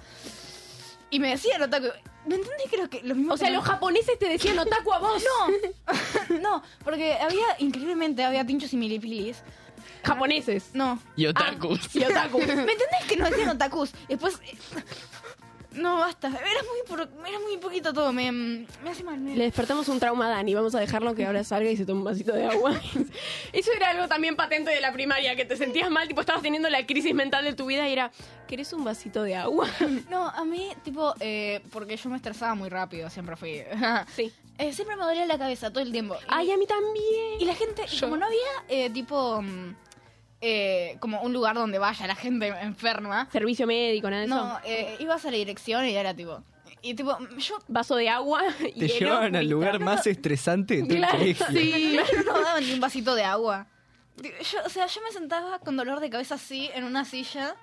Y 1.11 1.19
me 1.19 1.29
decían 1.31 1.63
otaku. 1.63 1.87
¿Me 2.27 2.37
entendés? 2.37 2.67
Creo 2.71 2.89
que 2.89 3.03
lo 3.03 3.15
mismo 3.15 3.35
O 3.35 3.37
sea, 3.37 3.49
que- 3.49 3.55
los 3.55 3.65
japoneses 3.65 4.19
te 4.19 4.29
decían 4.29 4.59
otaku 4.59 4.93
a 4.93 4.99
vos. 4.99 5.23
No, 5.25 6.39
no, 6.41 6.63
porque 6.85 7.15
había, 7.15 7.45
increíblemente, 7.59 8.23
había 8.25 8.47
tinchos 8.47 8.73
y 8.73 8.77
milipilis. 8.77 9.43
Japoneses. 10.05 10.71
No. 10.75 10.99
Y 11.17 11.27
otakus. 11.27 11.95
Y 11.95 12.05
otaku. 12.05 12.39
¿Me 12.39 12.45
entendés 12.45 13.05
que 13.09 13.17
no 13.17 13.29
decían 13.29 13.51
otakus? 13.51 13.93
Después. 14.09 14.39
No, 15.75 15.99
basta. 15.99 16.29
Era 16.29 16.39
muy, 16.39 16.87
por- 16.89 17.09
era 17.27 17.39
muy 17.41 17.57
poquito 17.59 17.93
todo. 17.93 18.13
Me, 18.13 18.31
me 18.31 18.67
hace 18.91 19.03
mal. 19.05 19.19
me- 19.19 19.35
Le 19.37 19.45
despertamos 19.45 19.89
un 19.89 19.99
trauma 19.99 20.27
a 20.27 20.31
Dani. 20.31 20.55
Vamos 20.55 20.75
a 20.75 20.81
dejarlo 20.81 21.15
que 21.15 21.25
ahora 21.27 21.43
salga 21.45 21.71
y 21.71 21.77
se 21.77 21.85
tome 21.87 21.99
un 22.01 22.05
vasito 22.05 22.33
de 22.33 22.47
agua. 22.47 22.73
Eso 23.53 23.73
era 23.73 23.91
algo 23.91 24.09
también 24.09 24.37
patente 24.37 24.71
de 24.71 24.81
la 24.81 24.93
primaria, 24.93 25.35
que 25.37 25.45
te 25.45 25.57
sentías 25.57 25.91
mal, 25.91 26.09
tipo 26.09 26.21
estabas 26.21 26.43
teniendo 26.43 26.69
la 26.71 26.85
crisis 26.87 27.15
mental 27.15 27.45
de 27.45 27.53
tu 27.55 27.67
vida 27.67 27.89
y 27.89 27.93
era, 27.93 28.11
¿querés 28.49 28.73
un 28.73 28.85
vasito 28.85 29.23
de 29.23 29.37
agua? 29.37 29.69
No, 30.11 30.29
a 30.29 30.45
mí, 30.45 30.69
tipo, 30.85 31.15
eh, 31.21 31.61
porque 31.73 31.97
yo 31.97 32.11
me 32.11 32.17
estresaba 32.17 32.55
muy 32.55 32.69
rápido, 32.69 33.09
siempre 33.11 33.37
fui. 33.37 33.63
Sí. 34.17 34.33
Eh, 34.59 34.73
siempre 34.75 34.97
me 34.97 35.05
dolía 35.05 35.25
la 35.27 35.39
cabeza 35.39 35.71
todo 35.71 35.83
el 35.83 35.91
tiempo. 35.91 36.15
Y, 36.15 36.25
Ay, 36.29 36.51
a 36.53 36.57
mí 36.59 36.67
también. 36.67 37.41
y 37.41 37.45
la 37.47 37.55
gente, 37.55 37.85
y 37.91 37.99
como 37.99 38.17
no 38.19 38.27
había, 38.27 38.39
eh, 38.69 38.91
tipo, 38.91 39.41
mm, 39.41 39.75
eh, 40.43 40.97
como 41.01 41.23
un 41.23 41.33
lugar 41.33 41.55
donde 41.55 41.79
vaya 41.79 42.07
la 42.07 42.15
gente 42.17 42.49
enferma, 42.49 43.29
Servicio 43.33 43.67
médico, 43.67 44.11
nada 44.11 44.21
de 44.23 44.27
eso. 44.27 44.35
no, 44.35 44.59
eh, 44.65 44.97
ibas 44.99 45.25
a 45.25 45.31
la 45.31 45.37
dirección 45.39 45.87
y 45.87 45.95
era 45.95 46.13
tipo. 46.15 46.43
Y 46.83 46.95
tipo, 46.95 47.17
yo 47.39 47.59
Vaso 47.69 47.95
de 47.95 48.09
agua 48.09 48.43
y 48.75 48.81
Te 48.81 48.89
llevaban 48.89 49.37
al 49.37 49.49
lugar 49.49 49.79
más 49.89 50.07
estresante 50.07 50.77
de 50.77 50.83
todo 50.83 50.97
Claro, 50.99 51.19
el 51.19 51.37
colegio. 51.37 51.47
sí. 51.53 51.97
no 52.27 52.41
daban 52.43 52.65
ni 52.67 52.73
un 52.75 52.81
vasito 52.81 53.15
de 53.15 53.23
agua. 53.25 53.67
Yo, 54.21 54.59
o 54.67 54.69
sea, 54.69 54.87
yo 54.89 55.01
me 55.03 55.13
sentaba 55.13 55.59
con 55.61 55.77
dolor 55.77 56.01
de 56.01 56.11
cabeza 56.11 56.35
así 56.35 56.69
en 56.75 56.85
una 56.85 57.05
silla 57.05 57.55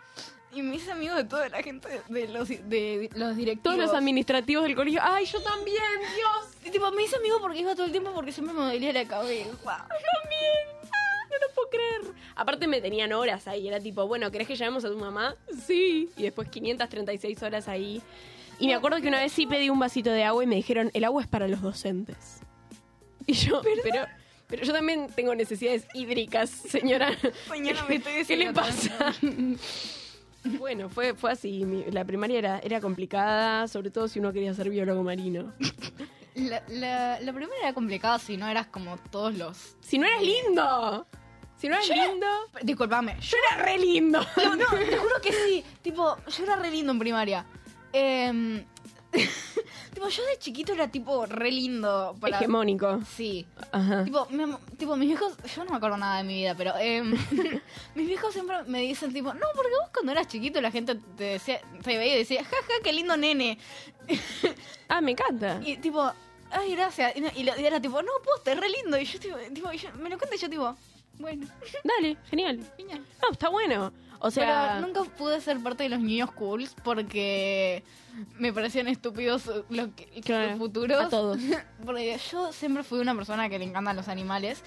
y 0.51 0.61
me 0.63 0.77
hice 0.77 0.91
amigo 0.91 1.13
de 1.15 1.25
toda 1.25 1.47
la 1.49 1.61
gente 1.61 1.87
de 2.07 2.27
los, 2.29 2.47
de 2.47 3.09
los 3.13 3.35
directivos. 3.35 3.75
Todos 3.75 3.77
los 3.77 3.93
administrativos 3.93 4.63
del 4.63 4.75
colegio. 4.75 4.99
Ay, 5.03 5.25
yo 5.25 5.41
también, 5.43 5.77
Dios. 6.15 6.55
Y, 6.65 6.71
tipo, 6.71 6.89
me 6.91 7.03
hice 7.03 7.17
amigo 7.17 7.39
porque 7.39 7.59
iba 7.59 7.75
todo 7.75 7.85
el 7.85 7.91
tiempo 7.91 8.11
porque 8.15 8.31
siempre 8.31 8.55
me 8.55 8.61
dolía 8.63 8.91
la 8.93 9.05
cabeza. 9.05 9.49
También. 9.63 10.78
No 11.29 11.47
lo 11.47 11.53
puedo 11.53 11.69
creer. 11.69 12.15
Aparte 12.35 12.67
me 12.67 12.81
tenían 12.81 13.13
horas 13.13 13.47
ahí. 13.47 13.67
Era 13.67 13.79
tipo, 13.79 14.07
bueno, 14.07 14.31
¿querés 14.31 14.47
que 14.47 14.55
llamemos 14.55 14.83
a 14.85 14.89
tu 14.89 14.97
mamá? 14.97 15.35
Sí. 15.65 16.09
Y 16.17 16.23
después 16.23 16.49
536 16.49 17.41
horas 17.43 17.67
ahí. 17.67 18.01
Y 18.59 18.67
me 18.67 18.73
acuerdo 18.75 18.99
que 19.01 19.07
una 19.07 19.19
vez 19.21 19.31
sí 19.31 19.45
pedí 19.47 19.69
un 19.69 19.79
vasito 19.79 20.09
de 20.11 20.23
agua 20.23 20.43
y 20.43 20.47
me 20.47 20.55
dijeron, 20.55 20.91
el 20.93 21.03
agua 21.05 21.21
es 21.21 21.27
para 21.27 21.47
los 21.47 21.61
docentes. 21.61 22.39
Y 23.25 23.33
yo, 23.33 23.61
pero... 23.83 24.05
Pero 24.47 24.63
yo 24.63 24.73
también 24.73 25.07
tengo 25.15 25.35
necesidades 25.35 25.85
hídricas, 25.93 26.49
señora. 26.49 27.15
Mañana 27.47 27.85
me 27.87 27.97
estoy 27.97 28.25
¿Qué 28.25 28.35
le 28.35 28.51
pasa? 28.51 29.13
bueno, 30.43 30.89
fue, 30.89 31.13
fue 31.13 31.31
así. 31.31 31.65
Mi- 31.65 31.85
la 31.91 32.03
primaria 32.05 32.39
era, 32.39 32.59
era 32.63 32.81
complicada, 32.81 33.67
sobre 33.67 33.91
todo 33.91 34.07
si 34.07 34.19
uno 34.19 34.33
quería 34.33 34.53
ser 34.55 34.69
biólogo 34.71 35.03
marino. 35.03 35.53
La, 36.33 36.63
la, 36.69 37.19
la 37.19 37.33
primera 37.33 37.53
era 37.61 37.73
complicada 37.73 38.17
si 38.17 38.37
no 38.37 38.47
eras 38.47 38.67
como 38.67 38.97
todos 39.11 39.35
los... 39.35 39.75
Si 39.81 39.99
no 39.99 40.07
eras 40.07 40.21
lindo. 40.23 41.05
Si 41.59 41.67
no 41.67 41.75
era- 41.77 42.05
lindo. 42.07 42.27
Disculpame, 42.61 43.17
Yo 43.19 43.37
era 43.51 43.63
re 43.63 43.77
lindo. 43.77 44.19
No, 44.37 44.55
no, 44.55 44.65
te 44.89 44.97
juro 44.97 45.15
que 45.21 45.31
sí. 45.33 45.63
Tipo, 45.81 46.15
yo 46.27 46.43
era 46.43 46.55
re 46.55 46.71
lindo 46.71 46.91
en 46.93 46.99
primaria. 46.99 47.45
Em, 47.91 48.63
tipo, 49.93 50.07
yo 50.07 50.25
de 50.25 50.37
chiquito 50.39 50.71
era 50.73 50.87
tipo 50.87 51.25
re 51.25 51.51
lindo. 51.51 52.15
Para... 52.21 52.37
Hegemónico. 52.37 53.01
Sí. 53.15 53.45
Ajá. 53.71 54.03
Tipo, 54.05 54.27
mi- 54.29 54.55
tipo, 54.77 54.95
mis 54.95 55.07
viejos, 55.09 55.35
yo 55.55 55.63
no 55.65 55.71
me 55.71 55.77
acuerdo 55.77 55.97
nada 55.97 56.17
de 56.17 56.23
mi 56.23 56.35
vida, 56.35 56.55
pero 56.55 56.73
em, 56.77 57.11
mis 57.95 58.07
viejos 58.07 58.31
siempre 58.33 58.63
me 58.67 58.79
dicen 58.81 59.11
tipo, 59.11 59.33
no, 59.33 59.47
porque 59.55 59.71
vos 59.81 59.89
cuando 59.93 60.11
eras 60.13 60.27
chiquito 60.27 60.61
la 60.61 60.71
gente 60.71 60.95
te 61.17 61.23
decía, 61.23 61.59
te 61.83 61.97
veía 61.97 62.15
y 62.15 62.19
decía, 62.19 62.43
jaja, 62.43 62.73
qué 62.83 62.93
lindo 62.93 63.17
nene. 63.17 63.57
Ah, 64.87 65.01
me 65.01 65.11
encanta. 65.11 65.59
Y 65.63 65.77
tipo, 65.77 66.09
ay, 66.51 66.75
gracias. 66.75 67.13
Y, 67.15 67.41
y 67.41 67.49
era 67.65 67.81
tipo, 67.81 68.01
no, 68.01 68.11
poste, 68.23 68.55
re 68.55 68.69
lindo. 68.69 68.97
Y 68.97 69.05
yo 69.05 69.19
tipo, 69.19 69.37
tipo, 69.53 69.71
y 69.73 69.77
yo- 69.77 69.91
me 69.93 70.09
lo 70.09 70.17
cuento 70.17 70.35
y 70.35 70.39
yo 70.39 70.49
tipo, 70.49 70.75
bueno, 71.19 71.47
Dale, 71.83 72.17
genial. 72.29 72.59
genial. 72.77 73.05
No, 73.21 73.31
está 73.31 73.49
bueno. 73.49 73.91
O 74.21 74.31
sea, 74.31 74.75
Pero 74.75 74.87
nunca 74.87 75.03
pude 75.15 75.39
ser 75.39 75.59
parte 75.61 75.83
de 75.83 75.89
los 75.89 75.99
niños 76.01 76.31
cools 76.31 76.75
porque 76.83 77.83
me 78.37 78.51
parecían 78.51 78.87
estúpidos 78.89 79.45
los, 79.69 79.89
que- 79.95 80.21
Claro, 80.21 80.49
los 80.49 80.57
futuros. 80.59 81.05
a 81.05 81.09
todos. 81.09 81.37
Porque 81.85 82.19
yo 82.29 82.51
siempre 82.51 82.83
fui 82.83 82.99
una 82.99 83.15
persona 83.15 83.47
que 83.47 83.57
le 83.57 83.63
encantan 83.63 83.95
los 83.95 84.09
animales 84.09 84.61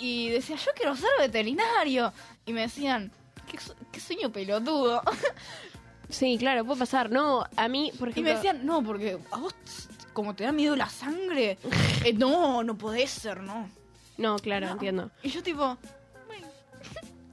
y 0.00 0.30
decía, 0.30 0.56
yo 0.56 0.72
quiero 0.74 0.96
ser 0.96 1.10
veterinario. 1.20 2.12
Y 2.46 2.52
me 2.52 2.62
decían, 2.62 3.12
qué, 3.48 3.60
su- 3.60 3.74
qué 3.92 4.00
sueño 4.00 4.32
pelotudo. 4.32 5.02
sí, 6.08 6.36
claro, 6.36 6.64
puede 6.64 6.80
pasar. 6.80 7.10
No, 7.12 7.44
a 7.56 7.68
mí, 7.68 7.92
por 7.96 8.08
Y 8.08 8.10
ejemplo. 8.10 8.32
me 8.32 8.36
decían, 8.36 8.66
no, 8.66 8.82
porque 8.82 9.18
a 9.30 9.38
vos, 9.38 9.54
como 10.12 10.34
te 10.34 10.42
da 10.42 10.50
miedo 10.50 10.74
la 10.74 10.88
sangre, 10.88 11.58
eh, 12.04 12.12
no, 12.12 12.64
no 12.64 12.76
podés 12.76 13.10
ser, 13.10 13.40
no. 13.40 13.68
No, 14.20 14.36
claro, 14.36 14.66
No. 14.66 14.72
entiendo. 14.72 15.10
Y 15.22 15.30
yo 15.30 15.42
tipo, 15.42 15.76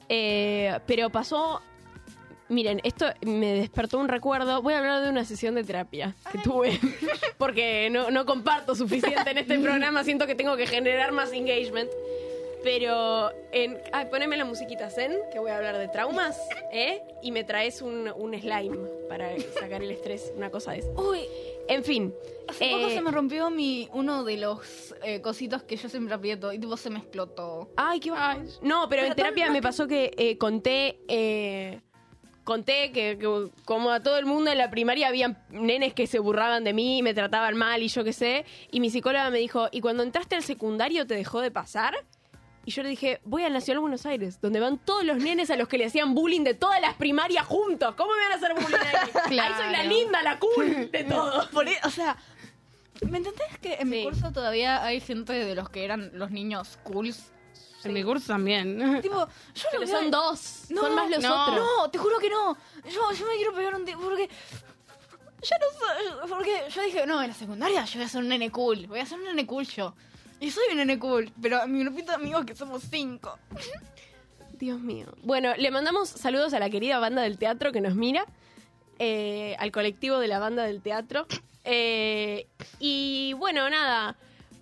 Eh, 0.10 0.80
pero 0.86 1.10
pasó. 1.10 1.62
Miren, 2.50 2.80
esto 2.86 3.06
me 3.26 3.56
despertó 3.56 4.00
un 4.00 4.08
recuerdo. 4.08 4.62
Voy 4.62 4.73
a 4.73 4.78
hablar 4.80 5.04
de 5.04 5.10
una 5.10 5.26
sesión 5.26 5.54
de 5.56 5.65
terapia 5.65 6.15
que 6.32 6.38
tuve. 6.38 6.80
Porque 7.38 7.89
no, 7.91 8.10
no 8.10 8.26
comparto 8.26 8.73
suficiente 8.73 9.32
en 9.32 9.39
este 9.39 9.60
programa. 9.63 10.06
Siento 10.06 10.26
que 10.28 10.34
tengo 10.36 10.56
que 10.56 10.65
generar 10.65 11.12
más 11.12 11.34
engagement. 11.34 11.89
Pero, 12.63 13.32
en, 13.52 13.78
ay, 13.93 14.08
poneme 14.10 14.36
la 14.38 14.43
musiquita 14.45 14.89
Zen, 14.89 15.13
que 15.32 15.39
voy 15.39 15.52
a 15.52 15.58
hablar 15.58 15.78
de 15.78 15.88
traumas, 15.89 16.38
¿eh? 16.73 17.02
Y 17.21 17.32
me 17.32 17.43
traes 17.43 17.82
un, 17.82 18.12
un 18.15 18.34
slime 18.39 18.78
para 19.08 19.30
sacar 19.60 19.84
el 19.84 19.91
estrés, 19.91 20.34
una 20.36 20.50
cosa 20.50 20.71
de 20.71 20.80
eso. 20.80 20.89
Uy, 20.97 21.19
En 21.67 21.84
fin. 21.84 22.13
hace 22.47 22.69
poco 22.71 22.88
eh, 22.88 22.93
se 22.93 23.01
me 23.01 23.12
rompió 23.12 23.49
mi 23.49 23.89
uno 23.93 24.23
de 24.23 24.38
los 24.38 24.95
eh, 25.03 25.21
cositos 25.21 25.63
que 25.63 25.75
yo 25.75 25.89
siempre 25.89 26.13
aprieto 26.15 26.53
y 26.53 26.60
tipo 26.60 26.77
se 26.77 26.89
me 26.89 26.99
explotó. 26.99 27.69
Ay, 27.75 27.99
qué 27.99 28.12
va. 28.12 28.38
No, 28.62 28.88
pero 28.89 29.03
en 29.03 29.15
terapia 29.15 29.51
me 29.51 29.62
pasó 29.62 29.88
que 29.88 30.12
eh, 30.17 30.38
conté. 30.38 30.99
conté 32.43 32.91
que, 32.93 33.17
que 33.19 33.51
como 33.65 33.91
a 33.91 34.01
todo 34.01 34.17
el 34.17 34.25
mundo 34.25 34.49
en 34.49 34.58
la 34.58 34.69
primaria 34.69 35.10
habían 35.10 35.43
nenes 35.49 35.93
que 35.93 36.08
se 36.08 36.19
burlaban 36.19 36.63
de 36.63 36.73
mí 36.73 36.99
y 36.99 37.01
me 37.03 37.13
trataban 37.13 37.58
mal 37.58 37.84
y 37.84 37.89
yo 37.89 38.03
qué 38.03 38.13
sé. 38.13 38.45
Y 38.71 38.80
mi 38.80 38.89
psicóloga 38.89 39.30
me 39.30 39.39
dijo, 39.39 39.67
¿y 39.71 39.82
cuando 39.82 40.03
entraste 40.03 40.36
al 40.36 40.43
secundario 40.43 41.06
te 41.06 41.15
dejó 41.15 41.41
de 41.41 41.51
pasar? 41.51 41.95
Y 42.67 42.71
yo 42.71 42.84
le 42.84 42.89
dije, 42.89 43.21
voy 43.23 43.43
al 43.45 43.53
Nacional 43.53 43.80
Buenos 43.80 44.06
Aires, 44.06 44.41
donde 44.41 44.60
van 44.60 44.77
todos 44.77 45.06
los 45.06 45.15
nenes 45.19 45.49
a 45.51 45.56
los 45.56 45.69
que 45.69 45.77
le 45.77 45.86
hacían 45.86 46.13
bullying 46.13 46.41
de 46.43 46.53
todas 46.53 46.82
las 46.82 46.95
primarias 46.95 47.45
juntos. 47.45 47.95
¿Cómo 47.95 48.12
me 48.13 48.21
van 48.23 48.32
a 48.34 48.36
hacer 48.36 48.53
bullying 48.56 48.75
ahí? 48.75 49.39
Ahí 49.39 49.53
soy 49.56 49.71
la 49.71 49.84
linda, 49.84 50.21
la 50.21 50.38
cool 50.38 50.91
de 50.91 51.03
todos. 51.06 51.45
Por 51.47 51.65
e- 51.65 51.80
o 51.86 51.89
sea, 51.89 52.17
¿me 53.10 53.19
entendés 53.19 53.58
que 53.62 53.75
en 53.75 53.88
mi 53.89 53.99
Sí. 53.99 54.03
curso 54.03 54.34
todavía 54.34 54.84
hay 54.84 54.99
gente 54.99 55.32
de 55.32 55.56
los 55.56 55.69
que 55.69 55.86
eran 55.86 56.12
los 56.13 56.30
niños 56.30 56.77
cools? 56.84 57.32
En 57.86 57.93
mi 57.93 58.03
curso 58.03 58.27
también. 58.27 58.99
Tipo, 59.01 59.15
yo 59.56 59.63
Pero 59.71 59.86
veo- 59.86 59.99
son 60.01 60.12
dos, 60.12 60.63
No, 60.67 60.82
son 60.82 60.93
más 60.95 61.10
los 61.10 61.23
no. 61.23 61.43
otros. 61.43 61.60
No, 61.77 61.89
te 61.89 61.97
juro 61.99 62.19
que 62.19 62.30
no. 62.30 62.58
Yo, 62.84 63.12
yo 63.13 63.25
me 63.27 63.36
quiero 63.38 63.53
pegar 63.53 63.75
un 63.75 63.86
tiro 63.86 63.99
porque. 64.01 64.27
Ya 65.41 65.58
no 65.58 65.65
sé. 65.71 66.27
Porque 66.27 66.63
yo 66.69 66.82
dije, 66.82 67.06
no, 67.08 67.21
en 67.21 67.30
la 67.30 67.34
secundaria 67.34 67.86
yo 67.86 67.93
voy 67.99 68.06
a 68.06 68.10
ser 68.10 68.21
un 68.23 68.27
nene 68.27 68.51
cool. 68.51 68.88
Voy 68.88 68.99
a 68.99 69.06
ser 69.06 69.19
un 69.19 69.23
nene 69.23 69.45
cool 69.45 69.65
yo. 69.67 69.95
Y 70.39 70.52
soy 70.52 70.63
un 70.71 70.78
nene 70.78 71.00
cool, 71.00 71.32
pero 71.41 71.67
mi 71.67 71.80
grupito 71.84 72.12
de 72.12 72.15
amigos 72.15 72.45
que 72.45 72.56
somos 72.56 72.84
cinco. 72.89 73.38
Dios 74.60 74.80
mío. 74.80 75.08
Bueno, 75.23 75.56
le 75.58 75.71
mandamos 75.71 76.10
saludos 76.10 76.54
a 76.54 76.60
la 76.60 76.69
querida 76.69 77.00
banda 77.00 77.21
del 77.21 77.38
teatro 77.38 77.71
que 77.71 77.82
nos 77.82 77.95
mira, 77.95 78.26
eh, 79.00 79.56
al 79.60 79.71
colectivo 79.71 80.19
de 80.19 80.28
la 80.28 80.39
banda 80.39 80.63
del 80.63 80.82
teatro. 80.82 81.28
Eh, 81.63 82.47
y 82.80 83.34
bueno, 83.34 83.69
nada, 83.69 84.15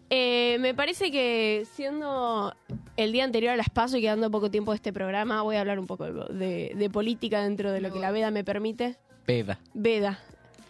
eh, 0.10 0.58
me 0.60 0.74
parece 0.74 1.12
que 1.12 1.66
siendo 1.74 2.54
el 2.98 3.12
día 3.12 3.24
anterior 3.24 3.54
a 3.54 3.58
las 3.58 3.70
PASO 3.70 3.98
y 3.98 4.02
quedando 4.02 4.32
poco 4.32 4.50
tiempo 4.50 4.72
de 4.72 4.78
este 4.78 4.94
programa, 4.94 5.42
voy 5.42 5.56
a 5.56 5.62
hablar 5.62 5.80
un 5.80 5.88
poco 5.88 6.06
de, 6.06 6.72
de 6.76 6.90
política 6.90 7.44
dentro 7.44 7.72
de 7.72 7.82
lo 7.82 7.92
que 7.92 8.00
la 8.00 8.12
veda 8.12 8.32
me 8.32 8.44
permite. 8.44 8.98
Peda. 9.26 9.60
Veda. 9.74 10.20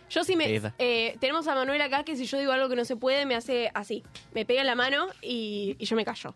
Yo 0.09 0.23
sí 0.23 0.35
me... 0.35 0.61
Eh, 0.77 1.17
tenemos 1.19 1.47
a 1.47 1.55
Manuel 1.55 1.81
acá 1.81 2.03
que 2.03 2.15
si 2.15 2.25
yo 2.25 2.37
digo 2.37 2.51
algo 2.51 2.69
que 2.69 2.75
no 2.75 2.85
se 2.85 2.95
puede, 2.95 3.25
me 3.25 3.35
hace 3.35 3.71
así. 3.73 4.03
Me 4.33 4.45
pega 4.45 4.61
en 4.61 4.67
la 4.67 4.75
mano 4.75 5.07
y, 5.21 5.75
y 5.79 5.85
yo 5.85 5.95
me 5.95 6.05
callo. 6.05 6.35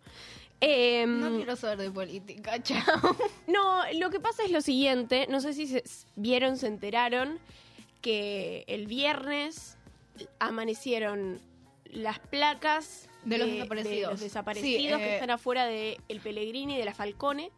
Em, 0.61 1.19
No 1.21 1.35
quiero 1.37 1.55
saber 1.55 1.77
de 1.77 1.91
política, 1.91 2.59
chao. 2.63 3.15
no, 3.47 3.81
lo 3.93 4.09
que 4.09 4.19
pasa 4.19 4.43
es 4.43 4.51
lo 4.51 4.59
siguiente, 4.61 5.25
no 5.29 5.39
sé 5.39 5.53
si 5.53 5.67
se 5.67 5.83
vieron, 6.17 6.57
se 6.57 6.67
enteraron, 6.67 7.39
que 8.01 8.65
el 8.67 8.85
viernes 8.87 9.77
amanecieron 10.39 11.39
las 11.85 12.19
placas 12.19 13.09
De 13.23 13.37
los 13.37 13.47
desaparecidos. 13.49 14.11
los 14.11 14.19
desaparecidos 14.21 14.81
Sí, 14.81 14.87
que 14.97 15.09
eh, 15.11 15.13
están 15.15 15.29
afuera 15.31 15.65
de 15.65 15.97
El 16.07 16.19
Pellegrini 16.19 16.75
y 16.75 16.77
de 16.77 16.85
la 16.85 16.93
Falcone, 16.93 17.51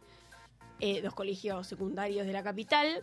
eh, 0.80 1.00
dos 1.02 1.14
colegios 1.14 1.66
secundarios 1.66 2.26
de 2.26 2.32
la 2.32 2.42
capital, 2.42 3.02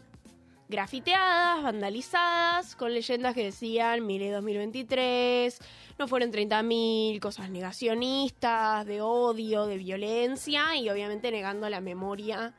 grafiteadas, 0.70 1.64
vandalizadas, 1.64 2.76
con 2.76 2.94
leyendas 2.94 3.34
que 3.34 3.44
decían 3.44 4.06
Mire 4.06 4.32
2023, 4.32 5.60
no 5.98 6.08
fueron 6.08 6.32
30.000, 6.32 7.20
cosas 7.20 7.50
negacionistas, 7.50 8.86
de 8.86 9.02
odio, 9.02 9.66
de 9.66 9.78
violencia 9.78 10.76
y 10.76 10.88
obviamente 10.90 11.32
negando 11.32 11.68
la 11.70 11.82
memoria, 11.82 12.54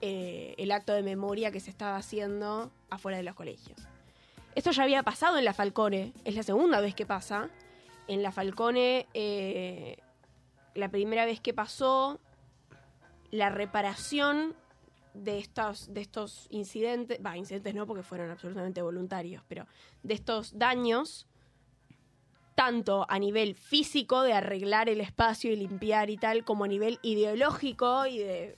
eh, 0.00 0.54
el 0.56 0.70
acto 0.70 0.92
de 0.92 1.02
memoria 1.02 1.50
que 1.50 1.58
se 1.58 1.70
estaba 1.70 1.96
haciendo 1.96 2.70
afuera 2.90 3.18
de 3.18 3.24
los 3.24 3.34
colegios. 3.34 3.80
Esto 4.54 4.70
ya 4.70 4.84
había 4.84 5.02
pasado 5.02 5.36
en 5.36 5.44
la 5.44 5.52
Falcone, 5.52 6.12
es 6.24 6.36
la 6.36 6.44
segunda 6.44 6.80
vez 6.80 6.94
que 6.94 7.06
pasa. 7.06 7.50
En 8.06 8.22
la 8.22 8.32
Falcone, 8.32 9.06
eh, 9.14 9.98
la 10.74 10.88
primera 10.88 11.26
vez 11.26 11.40
que 11.40 11.52
pasó, 11.52 12.20
la 13.30 13.50
reparación 13.50 14.54
de 15.24 15.38
estos, 15.38 15.92
de 15.92 16.00
estos 16.00 16.46
incidentes, 16.50 17.18
va, 17.24 17.36
incidentes 17.36 17.74
no 17.74 17.86
porque 17.86 18.02
fueron 18.02 18.30
absolutamente 18.30 18.82
voluntarios, 18.82 19.42
pero 19.48 19.66
de 20.02 20.14
estos 20.14 20.58
daños, 20.58 21.26
tanto 22.54 23.06
a 23.08 23.18
nivel 23.18 23.54
físico 23.54 24.22
de 24.22 24.32
arreglar 24.32 24.88
el 24.88 25.00
espacio 25.00 25.52
y 25.52 25.56
limpiar 25.56 26.10
y 26.10 26.16
tal, 26.16 26.44
como 26.44 26.64
a 26.64 26.68
nivel 26.68 26.98
ideológico 27.02 28.06
y 28.06 28.18
de 28.18 28.56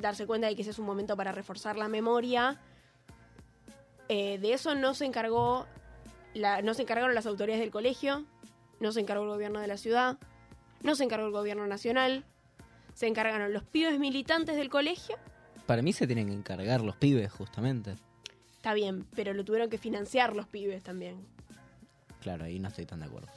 darse 0.00 0.26
cuenta 0.26 0.46
de 0.46 0.54
que 0.54 0.62
ese 0.62 0.70
es 0.70 0.78
un 0.78 0.86
momento 0.86 1.16
para 1.16 1.32
reforzar 1.32 1.76
la 1.76 1.88
memoria. 1.88 2.60
Eh, 4.08 4.38
de 4.38 4.52
eso 4.52 4.74
no 4.74 4.94
se 4.94 5.04
encargó, 5.04 5.66
la, 6.34 6.62
no 6.62 6.74
se 6.74 6.82
encargaron 6.82 7.14
las 7.14 7.26
autoridades 7.26 7.60
del 7.60 7.70
colegio, 7.70 8.24
no 8.78 8.92
se 8.92 9.00
encargó 9.00 9.24
el 9.24 9.30
gobierno 9.30 9.60
de 9.60 9.66
la 9.66 9.76
ciudad, 9.76 10.18
no 10.82 10.94
se 10.94 11.04
encargó 11.04 11.26
el 11.26 11.32
gobierno 11.32 11.66
nacional, 11.66 12.24
se 12.94 13.06
encargaron 13.06 13.52
los 13.52 13.64
pibes 13.64 13.98
militantes 13.98 14.56
del 14.56 14.68
colegio 14.68 15.16
Para 15.70 15.82
mí 15.82 15.92
se 15.92 16.08
tienen 16.08 16.26
que 16.26 16.32
encargar 16.32 16.80
los 16.80 16.96
pibes, 16.96 17.30
justamente. 17.30 17.94
Está 18.56 18.74
bien, 18.74 19.06
pero 19.14 19.32
lo 19.34 19.44
tuvieron 19.44 19.70
que 19.70 19.78
financiar 19.78 20.34
los 20.34 20.48
pibes 20.48 20.82
también. 20.82 21.24
Claro, 22.20 22.46
ahí 22.46 22.58
no 22.58 22.66
estoy 22.66 22.86
tan 22.86 22.98
de 22.98 23.06
acuerdo. 23.06 23.28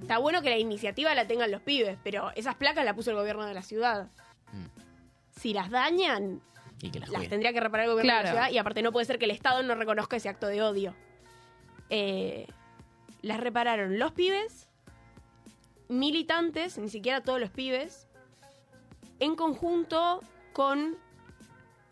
Está 0.00 0.16
bueno 0.16 0.40
que 0.40 0.48
la 0.48 0.56
iniciativa 0.56 1.14
la 1.14 1.26
tengan 1.26 1.50
los 1.50 1.60
pibes, 1.60 1.98
pero 2.02 2.30
esas 2.36 2.54
placas 2.54 2.86
las 2.86 2.94
puso 2.94 3.10
el 3.10 3.18
gobierno 3.18 3.44
de 3.44 3.52
la 3.52 3.60
ciudad. 3.60 4.08
Mm. 4.50 4.64
Si 5.38 5.52
las 5.52 5.68
dañan, 5.68 6.40
Y 6.80 6.90
que 6.90 7.00
las 7.00 7.10
tendría 7.28 7.52
que 7.52 7.60
reparar 7.60 7.84
el 7.84 7.92
gobierno 7.92 8.16
de 8.16 8.22
la 8.22 8.30
ciudad 8.30 8.50
y 8.50 8.56
aparte 8.56 8.80
no 8.80 8.90
puede 8.90 9.04
ser 9.04 9.18
que 9.18 9.26
el 9.26 9.32
Estado 9.32 9.62
no 9.62 9.74
reconozca 9.74 10.16
ese 10.16 10.30
acto 10.30 10.46
de 10.46 10.62
odio. 10.62 10.94
Eh, 11.90 12.46
las 13.20 13.40
repararon 13.40 13.98
los 13.98 14.12
pibes, 14.12 14.70
militantes, 15.90 16.78
ni 16.78 16.88
siquiera 16.88 17.20
todos 17.20 17.40
los 17.40 17.50
pibes, 17.50 18.08
en 19.20 19.36
conjunto 19.36 20.22
con 20.54 21.03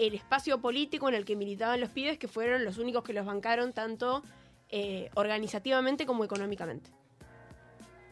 el 0.07 0.15
espacio 0.15 0.61
político 0.61 1.09
en 1.09 1.15
el 1.15 1.25
que 1.25 1.37
militaban 1.37 1.81
los 1.81 1.91
pibes, 1.91 2.19
que 2.19 2.29
fueron 2.29 2.65
los 2.65 2.79
únicos 2.79 3.05
que 3.05 3.13
los 3.13 3.25
bancaron 3.25 3.73
tanto 3.73 4.23
eh, 4.69 5.11
organizativamente 5.15 6.07
como 6.07 6.25
económicamente. 6.25 6.91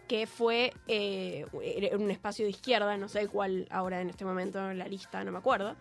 Que 0.09 0.27
fue 0.27 0.73
eh, 0.89 1.47
un 1.53 2.11
espacio 2.11 2.45
de 2.45 2.51
izquierda, 2.51 2.97
no 2.97 3.09
sé 3.09 3.29
cuál 3.29 3.67
ahora 3.71 4.01
en 4.01 4.11
este 4.11 4.25
momento 4.25 4.71
en 4.71 4.79
la 4.79 4.89
lista, 4.89 5.23
no 5.25 5.33
me 5.33 5.39
acuerdo. 5.39 5.77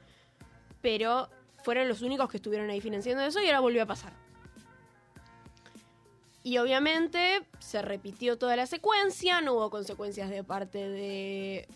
Pero 0.81 1.29
fueron 1.63 1.87
los 1.87 2.01
únicos 2.01 2.29
que 2.29 2.37
estuvieron 2.37 2.69
ahí 2.69 2.81
financiando 2.81 3.23
eso 3.23 3.41
y 3.41 3.47
ahora 3.47 3.59
volvió 3.59 3.83
a 3.83 3.85
pasar. 3.85 4.13
Y 6.43 6.57
obviamente 6.57 7.41
se 7.59 7.81
repitió 7.81 8.37
toda 8.37 8.55
la 8.55 8.65
secuencia, 8.65 9.41
no 9.41 9.53
hubo 9.53 9.69
consecuencias 9.69 10.29
de 10.29 10.43
parte 10.43 10.77
de 10.77 11.67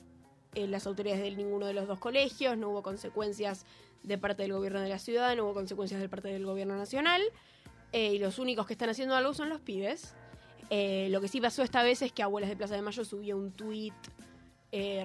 eh, 0.55 0.67
las 0.67 0.87
autoridades 0.87 1.21
de 1.21 1.31
ninguno 1.35 1.65
de 1.65 1.73
los 1.73 1.87
dos 1.87 1.99
colegios, 1.99 2.57
no 2.57 2.69
hubo 2.69 2.81
consecuencias 2.81 3.65
de 4.03 4.17
parte 4.17 4.43
del 4.43 4.53
gobierno 4.53 4.81
de 4.81 4.89
la 4.89 4.99
ciudad, 4.99 5.35
no 5.35 5.45
hubo 5.45 5.53
consecuencias 5.53 5.99
de 6.01 6.09
parte 6.09 6.27
del 6.29 6.45
gobierno 6.45 6.75
nacional. 6.77 7.21
eh, 7.91 8.13
y 8.13 8.19
los 8.19 8.39
únicos 8.39 8.65
que 8.67 8.73
están 8.73 8.89
haciendo 8.89 9.15
algo 9.15 9.33
son 9.33 9.49
los 9.49 9.61
pibes. 9.61 10.13
Eh, 10.69 11.07
lo 11.11 11.21
que 11.21 11.27
sí 11.27 11.39
pasó 11.39 11.61
esta 11.63 11.83
vez 11.83 12.01
es 12.01 12.11
que 12.11 12.23
Abuelas 12.23 12.49
de 12.49 12.55
Plaza 12.55 12.75
de 12.75 12.81
Mayo 12.81 13.05
subió 13.05 13.37
un 13.37 13.51
tweet 13.51 13.93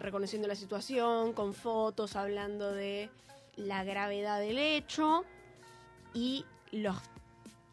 reconociendo 0.00 0.48
la 0.48 0.54
situación, 0.54 1.34
con 1.34 1.52
fotos, 1.52 2.16
hablando 2.16 2.72
de 2.72 3.10
la 3.56 3.84
gravedad 3.84 4.40
del 4.40 4.56
hecho. 4.56 5.24
Y 6.14 6.46
los 6.72 6.96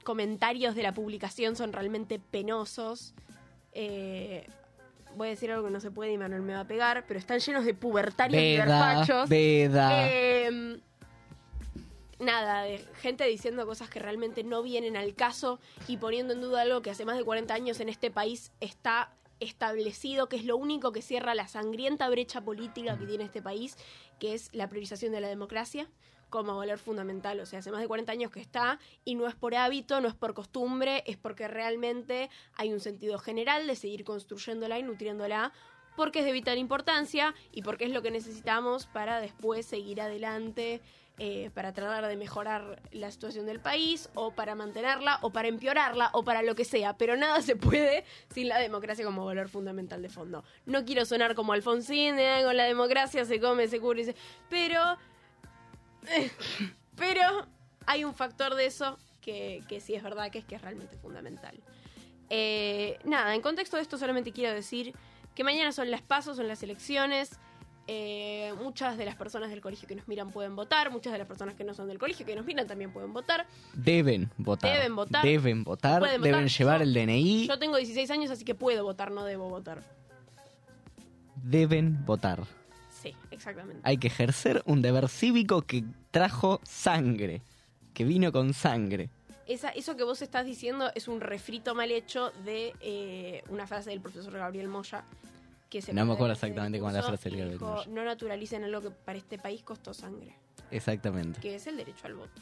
comentarios 0.03 0.75
de 0.75 0.83
la 0.83 0.93
publicación 0.93 1.55
son 1.55 1.71
realmente 1.71 2.19
penosos. 2.19 3.13
Eh, 3.71 4.45
voy 5.15 5.27
a 5.27 5.31
decir 5.31 5.49
algo 5.51 5.65
que 5.65 5.71
no 5.71 5.79
se 5.79 5.91
puede 5.91 6.11
y 6.11 6.17
Manuel 6.17 6.41
me 6.41 6.53
va 6.53 6.61
a 6.61 6.67
pegar, 6.67 7.05
pero 7.07 7.17
están 7.19 7.39
llenos 7.39 7.63
de 7.63 7.73
pubertarios 7.73 8.41
y 8.43 8.57
Veda, 8.57 8.65
verfachos. 8.65 9.29
veda. 9.29 10.07
Eh, 10.09 10.79
nada, 12.19 12.63
de 12.63 12.79
gente 13.01 13.25
diciendo 13.25 13.65
cosas 13.65 13.89
que 13.89 13.99
realmente 13.99 14.43
no 14.43 14.63
vienen 14.63 14.97
al 14.97 15.15
caso 15.15 15.59
y 15.87 15.97
poniendo 15.97 16.33
en 16.33 16.41
duda 16.41 16.61
algo 16.61 16.81
que 16.81 16.91
hace 16.91 17.05
más 17.05 17.17
de 17.17 17.23
40 17.23 17.53
años 17.53 17.79
en 17.79 17.89
este 17.89 18.11
país 18.11 18.51
está 18.59 19.13
establecido, 19.39 20.29
que 20.29 20.37
es 20.37 20.45
lo 20.45 20.55
único 20.57 20.91
que 20.91 21.01
cierra 21.01 21.35
la 21.35 21.47
sangrienta 21.47 22.09
brecha 22.09 22.41
política 22.41 22.97
que 22.97 23.05
tiene 23.05 23.25
este 23.25 23.41
país, 23.41 23.77
que 24.19 24.33
es 24.33 24.49
la 24.53 24.69
priorización 24.69 25.11
de 25.11 25.21
la 25.21 25.27
democracia 25.27 25.89
como 26.29 26.57
valor 26.57 26.79
fundamental. 26.79 27.39
O 27.39 27.45
sea, 27.45 27.59
hace 27.59 27.71
más 27.71 27.81
de 27.81 27.87
40 27.87 28.11
años 28.11 28.31
que 28.31 28.39
está 28.39 28.79
y 29.03 29.15
no 29.15 29.27
es 29.27 29.35
por 29.35 29.55
hábito, 29.55 30.01
no 30.01 30.07
es 30.07 30.15
por 30.15 30.33
costumbre, 30.33 31.03
es 31.05 31.17
porque 31.17 31.47
realmente 31.47 32.29
hay 32.55 32.73
un 32.73 32.79
sentido 32.79 33.19
general 33.19 33.67
de 33.67 33.75
seguir 33.75 34.03
construyéndola 34.03 34.79
y 34.79 34.83
nutriéndola 34.83 35.53
porque 35.95 36.19
es 36.19 36.25
de 36.25 36.33
vital 36.33 36.57
importancia 36.57 37.33
y 37.51 37.61
porque 37.61 37.85
es 37.85 37.91
lo 37.91 38.01
que 38.01 38.11
necesitamos 38.11 38.85
para 38.85 39.21
después 39.21 39.65
seguir 39.65 40.01
adelante 40.01 40.81
eh, 41.17 41.49
para 41.53 41.73
tratar 41.73 42.07
de 42.07 42.15
mejorar 42.17 42.81
la 42.91 43.09
situación 43.09 43.45
del 43.45 43.59
país, 43.59 44.09
o 44.15 44.31
para 44.31 44.55
mantenerla, 44.55 45.19
o 45.21 45.31
para 45.31 45.47
empeorarla, 45.47 46.09
o 46.13 46.23
para 46.23 46.41
lo 46.41 46.55
que 46.55 46.65
sea. 46.65 46.97
Pero 46.97 47.15
nada 47.15 47.41
se 47.41 47.55
puede 47.55 48.03
sin 48.33 48.49
la 48.49 48.59
democracia 48.59 49.05
como 49.05 49.25
valor 49.25 49.49
fundamental 49.49 50.01
de 50.01 50.09
fondo. 50.09 50.43
No 50.65 50.83
quiero 50.85 51.05
sonar 51.05 51.35
como 51.35 51.53
Alfonsín, 51.53 52.15
"Ay, 52.19 52.43
con 52.43 52.57
la 52.57 52.65
democracia 52.65 53.25
se 53.25 53.39
come, 53.39 53.67
se 53.67 53.79
cubre, 53.79 54.03
se... 54.03 54.15
pero... 54.49 54.97
pero 56.95 57.47
hay 57.87 58.03
un 58.03 58.13
factor 58.13 58.55
de 58.55 58.65
eso 58.65 58.97
que, 59.21 59.63
que 59.67 59.79
sí 59.79 59.95
es 59.95 60.03
verdad 60.03 60.31
que 60.31 60.39
es 60.39 60.45
que 60.45 60.55
es 60.55 60.61
realmente 60.61 60.97
fundamental. 60.97 61.59
Eh, 62.29 62.99
nada, 63.03 63.35
en 63.35 63.41
contexto 63.41 63.77
de 63.77 63.83
esto 63.83 63.97
solamente 63.97 64.31
quiero 64.31 64.53
decir 64.53 64.93
que 65.35 65.43
mañana 65.43 65.71
son 65.71 65.91
las 65.91 66.01
pasos, 66.01 66.37
son 66.37 66.47
las 66.47 66.63
elecciones. 66.63 67.39
Eh, 67.87 68.51
muchas 68.63 68.97
de 68.97 69.05
las 69.05 69.15
personas 69.15 69.51
del 69.51 69.61
colegio 69.61 69.87
que 69.87 69.95
nos 69.95 70.07
miran 70.07 70.31
pueden 70.31 70.55
votar, 70.55 70.89
muchas 70.91 71.13
de 71.13 71.19
las 71.19 71.27
personas 71.27 71.53
que 71.53 71.63
no 71.63 71.73
son 71.75 71.87
del 71.87 71.99
colegio 71.99 72.25
que 72.25 72.35
nos 72.35 72.43
miran 72.45 72.65
también 72.65 72.91
pueden 72.91 73.13
votar. 73.13 73.45
Deben 73.73 74.31
votar. 74.37 74.73
Deben 74.73 74.95
votar. 74.95 75.23
Deben 75.23 75.63
votar. 75.63 76.01
Deben 76.19 76.47
llevar 76.47 76.79
Yo- 76.79 76.83
el 76.83 76.93
DNI. 76.93 77.47
Yo 77.47 77.59
tengo 77.59 77.77
16 77.77 78.09
años, 78.09 78.31
así 78.31 78.43
que 78.43 78.55
puedo 78.55 78.83
votar, 78.83 79.11
no 79.11 79.23
debo 79.23 79.49
votar. 79.49 79.83
Deben 81.43 82.03
votar. 82.05 82.43
Sí, 82.91 83.13
exactamente. 83.29 83.81
Hay 83.83 83.97
que 83.97 84.07
ejercer 84.07 84.63
un 84.65 84.81
deber 84.81 85.07
cívico 85.09 85.61
que 85.61 85.83
trajo 86.11 86.59
sangre. 86.63 87.41
Que 87.93 88.03
vino 88.03 88.31
con 88.31 88.53
sangre. 88.53 89.09
Esa, 89.47 89.69
eso 89.69 89.95
que 89.95 90.03
vos 90.03 90.21
estás 90.23 90.45
diciendo 90.45 90.91
es 90.95 91.07
un 91.07 91.21
refrito 91.21 91.75
mal 91.75 91.91
hecho 91.91 92.31
de 92.45 92.73
eh, 92.81 93.43
una 93.49 93.67
frase 93.67 93.91
del 93.91 94.01
profesor 94.01 94.33
Gabriel 94.33 94.67
Moya. 94.69 95.03
Que 95.69 95.81
se 95.81 95.93
No 95.93 96.05
me 96.05 96.13
acuerdo 96.13 96.33
exactamente 96.33 96.79
cómo 96.79 96.91
la 96.91 97.01
frase 97.03 97.29
del 97.29 97.51
dijo. 97.51 97.83
No 97.87 98.03
naturalicen 98.03 98.63
algo 98.63 98.81
que 98.81 98.91
para 98.91 99.17
este 99.17 99.37
país 99.37 99.63
costó 99.63 99.93
sangre. 99.93 100.35
Exactamente. 100.71 101.39
que 101.41 101.55
es 101.55 101.67
el 101.67 101.77
derecho 101.77 102.07
al 102.07 102.15
voto. 102.15 102.41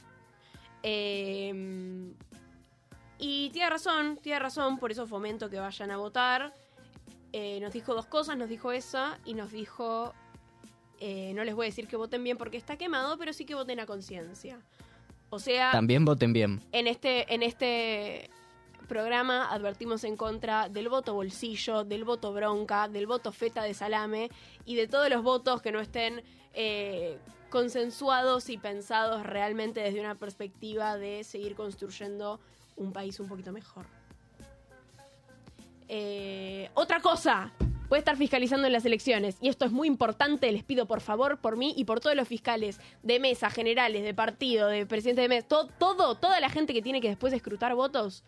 Eh, 0.83 2.13
y 3.19 3.49
tiene 3.51 3.69
razón, 3.69 4.17
tiene 4.21 4.39
razón, 4.39 4.77
por 4.77 4.91
eso 4.91 5.07
fomento 5.07 5.49
que 5.49 5.59
vayan 5.59 5.91
a 5.91 5.97
votar. 5.97 6.53
Eh, 7.31 7.59
nos 7.61 7.73
dijo 7.73 7.93
dos 7.93 8.05
cosas, 8.05 8.37
nos 8.37 8.49
dijo 8.49 8.71
esa 8.71 9.17
y 9.25 9.33
nos 9.33 9.51
dijo, 9.51 10.13
eh, 10.99 11.31
no 11.33 11.43
les 11.43 11.55
voy 11.55 11.65
a 11.65 11.69
decir 11.69 11.87
que 11.87 11.95
voten 11.95 12.23
bien 12.23 12.37
porque 12.37 12.57
está 12.57 12.77
quemado, 12.77 13.17
pero 13.17 13.33
sí 13.33 13.45
que 13.45 13.55
voten 13.55 13.79
a 13.79 13.85
conciencia. 13.85 14.59
O 15.29 15.39
sea, 15.39 15.71
También 15.71 16.05
voten 16.05 16.31
bien. 16.33 16.61
en 16.71 16.85
este, 16.85 17.33
en 17.33 17.41
este 17.41 18.29
programa 18.83 19.51
advertimos 19.51 20.03
en 20.03 20.15
contra 20.17 20.69
del 20.69 20.89
voto 20.89 21.13
bolsillo, 21.13 21.83
del 21.83 22.03
voto 22.03 22.33
bronca, 22.33 22.87
del 22.87 23.07
voto 23.07 23.31
feta 23.31 23.63
de 23.63 23.73
salame 23.73 24.29
y 24.65 24.75
de 24.75 24.87
todos 24.87 25.09
los 25.09 25.23
votos 25.23 25.61
que 25.61 25.71
no 25.71 25.79
estén 25.79 26.23
eh, 26.53 27.17
consensuados 27.49 28.49
y 28.49 28.57
pensados 28.57 29.23
realmente 29.25 29.81
desde 29.81 29.99
una 29.99 30.15
perspectiva 30.15 30.97
de 30.97 31.23
seguir 31.23 31.55
construyendo 31.55 32.39
un 32.75 32.91
país 32.93 33.19
un 33.19 33.27
poquito 33.27 33.51
mejor. 33.51 33.85
Eh, 35.87 36.69
otra 36.73 37.01
cosa, 37.01 37.51
puede 37.89 37.99
estar 37.99 38.17
fiscalizando 38.17 38.65
en 38.65 38.73
las 38.73 38.85
elecciones 38.85 39.37
y 39.41 39.49
esto 39.49 39.65
es 39.65 39.71
muy 39.71 39.87
importante, 39.87 40.51
les 40.51 40.63
pido 40.63 40.87
por 40.87 41.01
favor 41.01 41.37
por 41.39 41.57
mí 41.57 41.73
y 41.77 41.85
por 41.85 41.99
todos 41.99 42.15
los 42.15 42.27
fiscales 42.27 42.79
de 43.03 43.19
mesa, 43.19 43.51
generales, 43.51 44.03
de 44.03 44.13
partido, 44.13 44.67
de 44.69 44.85
presidente 44.87 45.21
de 45.21 45.27
mesa, 45.27 45.47
to- 45.47 45.67
todo, 45.77 46.15
toda 46.15 46.39
la 46.39 46.49
gente 46.49 46.73
que 46.73 46.81
tiene 46.81 47.01
que 47.01 47.09
después 47.09 47.33
escrutar 47.33 47.75
votos, 47.75 48.23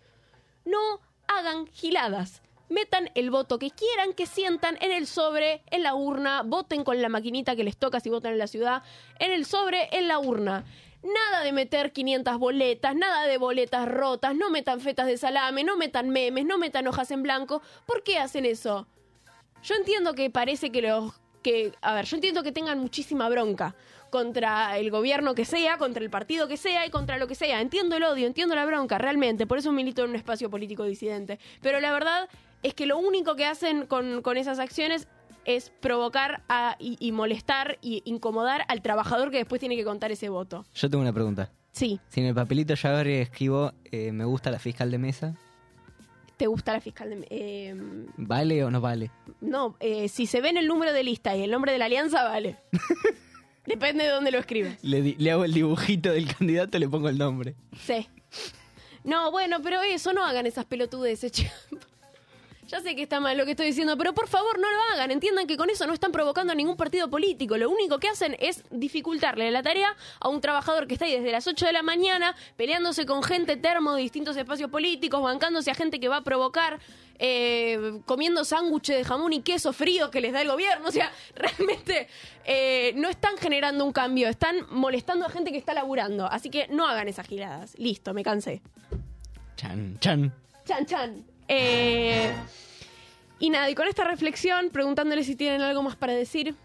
no 0.65 0.99
hagan 1.27 1.67
giladas. 1.67 2.41
Metan 2.67 3.11
el 3.13 3.29
voto 3.29 3.59
que 3.59 3.69
quieran, 3.69 4.13
que 4.13 4.25
sientan 4.25 4.77
en 4.81 4.91
el 4.91 5.05
sobre, 5.05 5.61
en 5.67 5.83
la 5.83 5.93
urna, 5.93 6.41
voten 6.43 6.83
con 6.83 6.99
la 7.01 7.09
maquinita 7.09 7.55
que 7.55 7.63
les 7.63 7.77
toca 7.77 7.99
si 7.99 8.09
votan 8.09 8.33
en 8.33 8.39
la 8.39 8.47
ciudad, 8.47 8.81
en 9.19 9.31
el 9.31 9.45
sobre, 9.45 9.87
en 9.91 10.07
la 10.07 10.17
urna. 10.17 10.65
Nada 11.03 11.43
de 11.43 11.51
meter 11.51 11.91
500 11.91 12.39
boletas, 12.39 12.95
nada 12.95 13.27
de 13.27 13.37
boletas 13.37 13.87
rotas, 13.87 14.35
no 14.35 14.49
metan 14.49 14.81
fetas 14.81 15.05
de 15.05 15.17
salame, 15.17 15.63
no 15.63 15.77
metan 15.77 16.09
memes, 16.09 16.45
no 16.45 16.57
metan 16.57 16.87
hojas 16.87 17.11
en 17.11 17.21
blanco. 17.21 17.61
¿Por 17.85 18.01
qué 18.01 18.17
hacen 18.17 18.45
eso? 18.45 18.87
Yo 19.61 19.75
entiendo 19.75 20.13
que 20.13 20.31
parece 20.31 20.71
que 20.71 20.81
los 20.81 21.13
que, 21.45 21.73
a 21.81 21.93
ver, 21.93 22.05
yo 22.05 22.17
entiendo 22.17 22.41
que 22.41 22.51
tengan 22.51 22.79
muchísima 22.79 23.29
bronca 23.29 23.75
contra 24.09 24.77
el 24.79 24.89
gobierno 24.89 25.35
que 25.35 25.45
sea, 25.45 25.77
contra 25.77 26.03
el 26.03 26.09
partido 26.09 26.47
que 26.47 26.57
sea 26.57 26.85
y 26.85 26.89
contra 26.89 27.17
lo 27.19 27.27
que 27.27 27.35
sea. 27.35 27.61
Entiendo 27.61 27.95
el 27.97 28.03
odio, 28.03 28.25
entiendo 28.25 28.55
la 28.55 28.65
bronca, 28.65 28.97
realmente. 28.97 29.45
Por 29.45 29.57
eso 29.59 29.71
milito 29.71 30.03
en 30.03 30.09
un 30.09 30.15
espacio 30.15 30.49
político 30.49 30.85
disidente. 30.85 31.37
Pero 31.61 31.79
la 31.79 31.91
verdad 31.91 32.27
es 32.63 32.73
que 32.73 32.85
lo 32.87 32.97
único 32.97 33.35
que 33.35 33.45
hacen 33.45 33.85
con, 33.85 34.21
con 34.23 34.37
esas 34.37 34.57
acciones 34.57 35.07
es 35.45 35.71
provocar 35.81 36.41
a- 36.49 36.75
y, 36.79 36.97
y 36.99 37.11
molestar 37.11 37.77
y 37.81 38.01
incomodar 38.05 38.65
al 38.67 38.81
trabajador 38.81 39.29
que 39.29 39.37
después 39.37 39.59
tiene 39.59 39.75
que 39.75 39.83
contar 39.83 40.11
ese 40.11 40.29
voto. 40.29 40.65
Yo 40.73 40.89
tengo 40.89 41.03
una 41.03 41.13
pregunta. 41.13 41.51
Sí, 41.71 41.99
Si 42.09 42.21
en 42.21 42.27
el 42.27 42.33
papelito 42.33 42.73
ahora 42.83 43.09
escribo 43.09 43.71
eh, 43.91 44.11
me 44.13 44.25
gusta 44.25 44.49
la 44.49 44.57
fiscal 44.59 44.89
de 44.89 44.97
mesa, 44.97 45.35
¿te 46.37 46.47
gusta 46.47 46.73
la 46.73 46.81
fiscal 46.81 47.09
de... 47.09 47.27
eh, 47.29 47.75
¿vale 48.17 48.63
o 48.63 48.71
no 48.71 48.81
vale? 48.81 49.11
no, 49.41 49.75
eh, 49.79 50.07
si 50.09 50.25
se 50.25 50.41
ve 50.41 50.49
en 50.49 50.57
el 50.57 50.67
número 50.67 50.91
de 50.93 51.03
lista 51.03 51.35
y 51.35 51.43
el 51.43 51.51
nombre 51.51 51.71
de 51.71 51.77
la 51.77 51.85
alianza, 51.85 52.23
vale. 52.23 52.57
Depende 53.65 54.03
de 54.03 54.09
dónde 54.11 54.29
lo 54.31 54.37
escribes. 54.39 54.77
Le, 54.83 55.01
di- 55.01 55.15
le 55.17 55.31
hago 55.31 55.43
el 55.43 55.53
dibujito 55.53 56.11
del 56.11 56.27
candidato, 56.35 56.77
le 56.77 56.87
pongo 56.87 57.09
el 57.09 57.17
nombre. 57.17 57.55
Sí. 57.79 58.07
No, 59.03 59.31
bueno, 59.31 59.61
pero 59.63 59.81
eso 59.81 60.13
no 60.13 60.23
hagan 60.25 60.45
esas 60.45 60.65
pelotudeces, 60.65 61.31
che. 61.31 61.51
Ya 62.67 62.81
sé 62.81 62.95
que 62.95 63.03
está 63.03 63.19
mal 63.19 63.37
lo 63.37 63.45
que 63.45 63.51
estoy 63.51 63.67
diciendo, 63.67 63.95
pero 63.95 64.13
por 64.13 64.27
favor 64.27 64.57
no 64.59 64.67
lo 64.71 64.77
hagan. 64.93 65.11
Entiendan 65.11 65.45
que 65.45 65.55
con 65.55 65.69
eso 65.69 65.85
no 65.85 65.93
están 65.93 66.11
provocando 66.11 66.51
a 66.51 66.55
ningún 66.55 66.75
partido 66.75 67.07
político. 67.09 67.57
Lo 67.57 67.69
único 67.69 67.99
que 67.99 68.07
hacen 68.07 68.35
es 68.39 68.63
dificultarle 68.71 69.51
la 69.51 69.61
tarea 69.61 69.95
a 70.19 70.29
un 70.29 70.41
trabajador 70.41 70.87
que 70.87 70.95
está 70.95 71.05
ahí 71.05 71.15
desde 71.15 71.31
las 71.31 71.45
8 71.45 71.67
de 71.67 71.73
la 71.73 71.83
mañana 71.83 72.35
peleándose 72.57 73.05
con 73.05 73.21
gente 73.21 73.55
termo 73.55 73.93
de 73.93 74.01
distintos 74.01 74.35
espacios 74.35 74.71
políticos, 74.71 75.21
bancándose 75.21 75.69
a 75.69 75.75
gente 75.75 75.99
que 75.99 76.07
va 76.07 76.17
a 76.17 76.23
provocar, 76.23 76.79
eh, 77.19 77.99
comiendo 78.05 78.43
sándwiches 78.43 78.97
de 78.97 79.03
jamón 79.03 79.33
y 79.33 79.41
queso 79.41 79.71
frío 79.71 80.09
que 80.09 80.19
les 80.19 80.33
da 80.33 80.41
el 80.41 80.47
gobierno. 80.47 80.87
O 80.87 80.91
sea, 80.91 81.11
realmente 81.35 82.07
eh, 82.45 82.93
no 82.95 83.09
están 83.09 83.37
generando 83.37 83.85
un 83.85 83.91
cambio, 83.91 84.27
están 84.27 84.65
molestando 84.71 85.25
a 85.27 85.29
gente 85.29 85.51
que 85.51 85.57
está 85.57 85.75
laburando. 85.75 86.25
Así 86.25 86.49
que 86.49 86.67
no 86.69 86.87
hagan 86.87 87.07
esas 87.07 87.27
giradas. 87.27 87.77
Listo, 87.77 88.15
me 88.15 88.23
cansé. 88.23 88.63
Chan, 89.55 89.99
chan. 89.99 90.33
Chan, 90.65 90.85
chan. 90.87 91.34
Eh, 91.47 92.31
y 93.39 93.49
nada, 93.49 93.69
y 93.69 93.75
con 93.75 93.87
esta 93.87 94.03
reflexión, 94.03 94.69
preguntándole 94.71 95.23
si 95.23 95.35
tienen 95.35 95.61
algo 95.61 95.83
más 95.83 95.95
para 95.95 96.13
decir. 96.13 96.55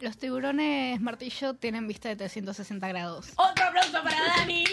Los 0.00 0.16
tiburones 0.18 1.00
martillo 1.00 1.54
tienen 1.54 1.86
vista 1.86 2.08
de 2.08 2.16
360 2.16 2.88
grados. 2.88 3.28
Otro 3.36 3.64
aplauso 3.64 4.02
para 4.02 4.16
Dani. 4.36 4.64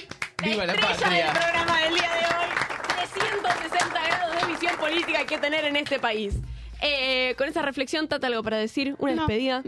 ¡Viva 0.43 0.65
la 0.65 0.73
estrella 0.73 0.97
patria! 0.99 1.25
del 1.25 1.33
programa 1.41 1.81
del 1.81 1.93
día 1.93 2.09
de 2.11 2.25
hoy. 2.25 2.49
360 2.97 4.01
grados 4.07 4.41
de 4.41 4.51
visión 4.51 4.75
política 4.77 5.19
hay 5.19 5.25
que 5.25 5.37
tener 5.37 5.65
en 5.65 5.75
este 5.75 5.99
país. 5.99 6.35
Eh, 6.81 7.35
con 7.37 7.47
esta 7.47 7.61
reflexión, 7.61 8.07
Tata, 8.07 8.27
algo 8.27 8.41
para 8.43 8.57
decir, 8.57 8.95
una 8.97 9.13
No. 9.13 9.27
despedida. 9.27 9.63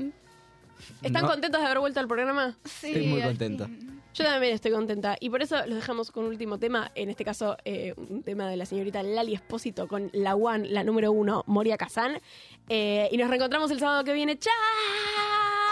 ¿Están 1.02 1.24
No. 1.24 1.30
contentos 1.30 1.60
de 1.60 1.65
haber 1.65 1.80
vuelto 1.80 2.00
al 2.00 2.08
programa? 2.08 2.58
Sí, 2.65 2.88
Estoy 2.88 3.08
muy 3.08 3.22
fin. 3.22 4.02
Yo 4.13 4.24
también 4.24 4.54
estoy 4.54 4.72
contenta. 4.72 5.15
Y 5.19 5.30
por 5.32 5.41
eso 5.41 5.56
los 5.65 5.76
dejamos 5.76 6.12
con 6.12 6.26
un 6.26 6.30
último 6.30 6.60
tema. 6.60 6.91
En 6.93 7.10
este 7.10 7.26
caso, 7.26 7.58
eh, 7.65 7.96
un 7.98 8.22
tema 8.22 8.48
de 8.48 8.58
la 8.58 8.65
señorita 8.67 9.02
Lali 9.02 9.34
Espósito 9.34 9.88
con 9.88 10.12
la 10.13 10.36
One, 10.36 10.67
la 10.69 10.84
número 10.84 11.12
uno, 11.12 11.43
Moria 11.48 11.78
Kazan. 11.78 12.22
Eh, 12.69 13.10
y 13.12 13.17
nos 13.17 13.28
reencontramos 13.30 13.72
el 13.72 13.80
sábado 13.80 14.04
que 14.04 14.13
viene. 14.13 14.38
¡Chao! 14.38 14.54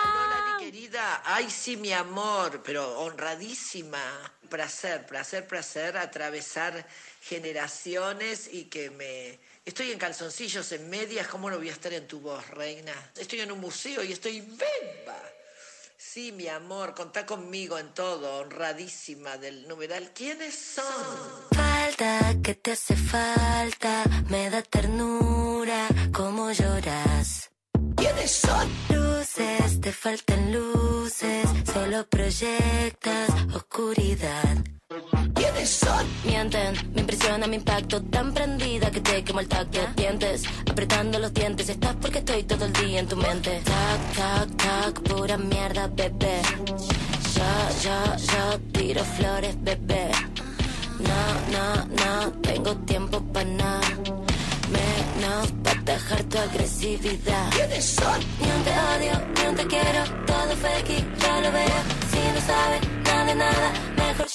Hola, 0.03 0.57
mi 0.57 0.65
querida. 0.65 1.21
Ay, 1.23 1.49
sí, 1.49 1.77
mi 1.77 1.91
amor, 1.93 2.61
pero 2.65 2.99
honradísima. 3.01 3.99
Placer, 4.49 5.05
placer, 5.05 5.45
placer 5.47 5.95
atravesar 5.97 6.85
generaciones 7.21 8.49
y 8.51 8.65
que 8.65 8.89
me... 8.89 9.39
Estoy 9.63 9.91
en 9.91 9.99
calzoncillos, 9.99 10.71
en 10.71 10.89
medias, 10.89 11.27
¿cómo 11.27 11.49
no 11.49 11.57
voy 11.57 11.69
a 11.69 11.73
estar 11.73 11.93
en 11.93 12.07
tu 12.07 12.19
voz, 12.19 12.49
reina? 12.49 12.93
Estoy 13.15 13.41
en 13.41 13.51
un 13.51 13.59
museo 13.59 14.03
y 14.03 14.11
estoy 14.11 14.41
bemba. 14.41 15.21
Sí, 15.97 16.31
mi 16.31 16.47
amor, 16.47 16.95
contá 16.95 17.27
conmigo 17.27 17.77
en 17.77 17.93
todo, 17.93 18.39
honradísima 18.39 19.37
del 19.37 19.67
numeral. 19.67 20.11
¿Quiénes 20.15 20.55
son? 20.55 20.83
Falta 21.51 22.35
que 22.43 22.55
te 22.55 22.71
hace 22.71 22.95
falta, 22.95 24.03
me 24.29 24.49
da 24.49 24.63
ternura 24.63 25.87
como 26.11 26.51
lloras. 26.51 27.51
¿Quiénes 27.95 28.31
son? 28.31 28.67
Luces, 28.89 29.79
te 29.79 29.91
faltan 29.91 30.51
luces, 30.51 31.45
solo 31.71 32.07
proyectas 32.09 33.29
oscuridad. 33.53 34.57
¿Quiénes 35.33 35.69
son? 35.69 36.05
Mienten, 36.25 36.75
me 36.93 37.01
impresiona 37.01 37.47
mi 37.47 37.55
impacto, 37.57 38.01
tan 38.03 38.33
prendida 38.33 38.91
que 38.91 39.01
te 39.01 39.23
quemo 39.23 39.39
el 39.39 39.47
tacto. 39.47 39.79
Dientes, 39.95 40.43
apretando 40.69 41.19
los 41.19 41.33
dientes, 41.33 41.69
estás 41.69 41.95
porque 42.01 42.19
estoy 42.19 42.43
todo 42.43 42.65
el 42.65 42.73
día 42.73 42.99
en 42.99 43.07
tu 43.07 43.17
mente. 43.17 43.61
Tac, 43.63 44.13
tac, 44.15 44.57
tac, 44.57 45.01
pura 45.01 45.37
mierda, 45.37 45.87
bebé. 45.87 46.41
Ya, 47.35 47.69
ya, 47.83 48.15
ya, 48.17 48.59
tiro 48.71 49.03
flores, 49.03 49.55
bebé. 49.61 50.11
No, 50.99 51.21
no, 51.55 51.85
no, 52.01 52.31
tengo 52.41 52.75
tiempo 52.77 53.21
para 53.33 53.49
nada. 53.49 53.87
Menos 54.71 55.51
pa' 55.63 55.75
dejar 55.83 56.23
tu 56.23 56.37
agresividad. 56.37 57.49
¿Quiénes 57.51 57.85
son? 57.85 58.19
Ni 58.39 58.47
un 58.51 58.63
te 58.63 58.71
odio, 58.71 59.13
ni 59.35 59.49
un 59.49 59.55
te 59.55 59.67
quiero, 59.67 60.03
todo 60.25 60.55
fake, 60.55 61.03
ya 61.19 61.41
lo 61.41 61.51
veo. 61.51 61.79
Si 62.11 62.19
no 62.35 62.41
sabes 62.45 62.81
nada 63.03 63.25
de 63.25 63.35
nada, 63.35 63.71
mejor 63.97 64.27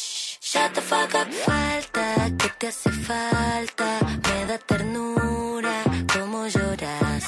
shut 0.57 0.75
the 0.75 0.81
fuck 0.81 1.15
up. 1.15 1.29
Falta, 1.49 2.07
que 2.39 2.49
te 2.59 2.67
hace 2.69 2.91
falta? 2.91 3.89
Me 4.27 4.39
da 4.51 4.59
ternura, 4.59 5.77
como 6.15 6.47
lloras. 6.55 7.25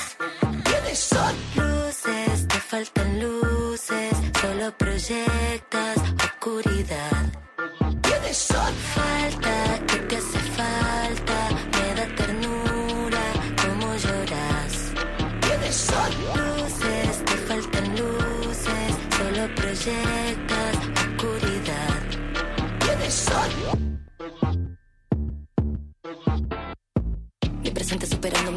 ¿Quiénes 0.66 0.98
son? 1.12 1.34
Luces, 1.56 2.48
te 2.52 2.58
faltan 2.70 3.10
luces, 3.22 4.14
solo 4.40 4.66
proyectas 4.82 5.97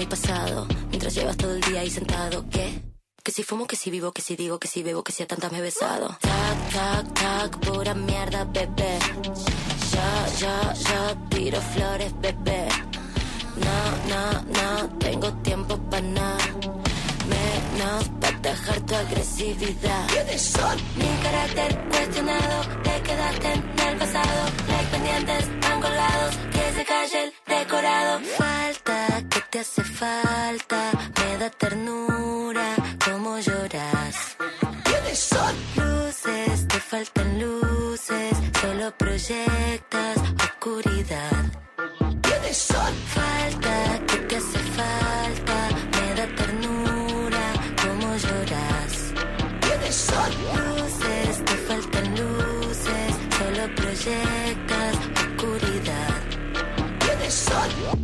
mi 0.01 0.07
pasado, 0.07 0.65
mientras 0.89 1.13
llevas 1.13 1.37
todo 1.37 1.53
el 1.53 1.61
día 1.61 1.81
ahí 1.81 1.89
sentado, 1.91 2.43
¿qué? 2.49 2.81
Que 3.23 3.31
si 3.31 3.43
fumo, 3.43 3.67
que 3.67 3.75
si 3.75 3.91
vivo, 3.91 4.11
que 4.11 4.23
si 4.23 4.35
digo, 4.35 4.57
que 4.57 4.67
si 4.67 4.81
bebo, 4.81 5.03
que 5.03 5.11
si 5.11 5.21
a 5.21 5.27
tantas 5.27 5.51
me 5.51 5.59
he 5.59 5.61
besado. 5.61 6.07
Tac, 6.19 6.57
tac, 6.73 7.13
tac, 7.13 7.59
pura 7.59 7.93
mierda, 7.93 8.43
bebé. 8.45 8.97
Yo, 9.93 10.07
yo, 10.41 10.55
yo 10.87 11.27
tiro 11.29 11.61
flores, 11.61 12.11
bebé. 12.19 12.67
No, 13.65 13.77
no, 14.11 14.23
no 14.57 14.97
tengo 14.97 15.31
tiempo 15.43 15.77
para 15.91 16.01
nada. 16.01 16.47
Menos 17.33 18.09
para 18.19 18.39
dejar 18.39 18.79
tu 18.81 18.95
agresividad. 18.95 20.07
¿Quiénes 20.07 20.41
son? 20.41 20.77
Mi 20.95 21.11
carácter 21.21 21.89
cuestionado, 21.91 22.63
te 22.81 23.01
quedaste 23.03 23.53
en 23.53 23.87
el 23.87 23.97
pasado. 23.99 24.41
Like 24.67 24.89
pendientes, 24.89 25.45
angolados, 25.71 26.35
que 26.53 26.73
se 26.75 26.85
calle 26.85 27.23
el 27.25 27.40
decorado. 27.51 28.19
Falta, 28.37 29.23
que 29.29 29.41
te 29.49 29.59
hace 29.59 29.83
falta, 29.83 30.91
me 31.19 31.37
da 31.37 31.49
ternura, 31.49 32.67
como 33.05 33.39
lloras. 33.39 34.15
Tienes 34.83 35.19
sol. 35.19 35.55
Luces, 35.75 36.67
te 36.67 36.79
faltan 36.79 37.39
luces, 37.39 38.33
solo 38.61 38.91
proyectas 38.97 40.17
oscuridad. 40.45 41.43
Tienes 42.21 42.57
sol. 42.57 42.93
Falta, 43.17 43.75
que 44.07 44.17
te 44.27 44.35
hace 44.37 44.59
falta, 44.79 45.57
me 45.95 46.07
da 46.19 46.27
ternura, 46.39 47.43
como 47.81 48.07
lloras. 48.25 48.93
Tienes 49.61 49.95
sol. 49.95 50.70
Son! 57.51 58.00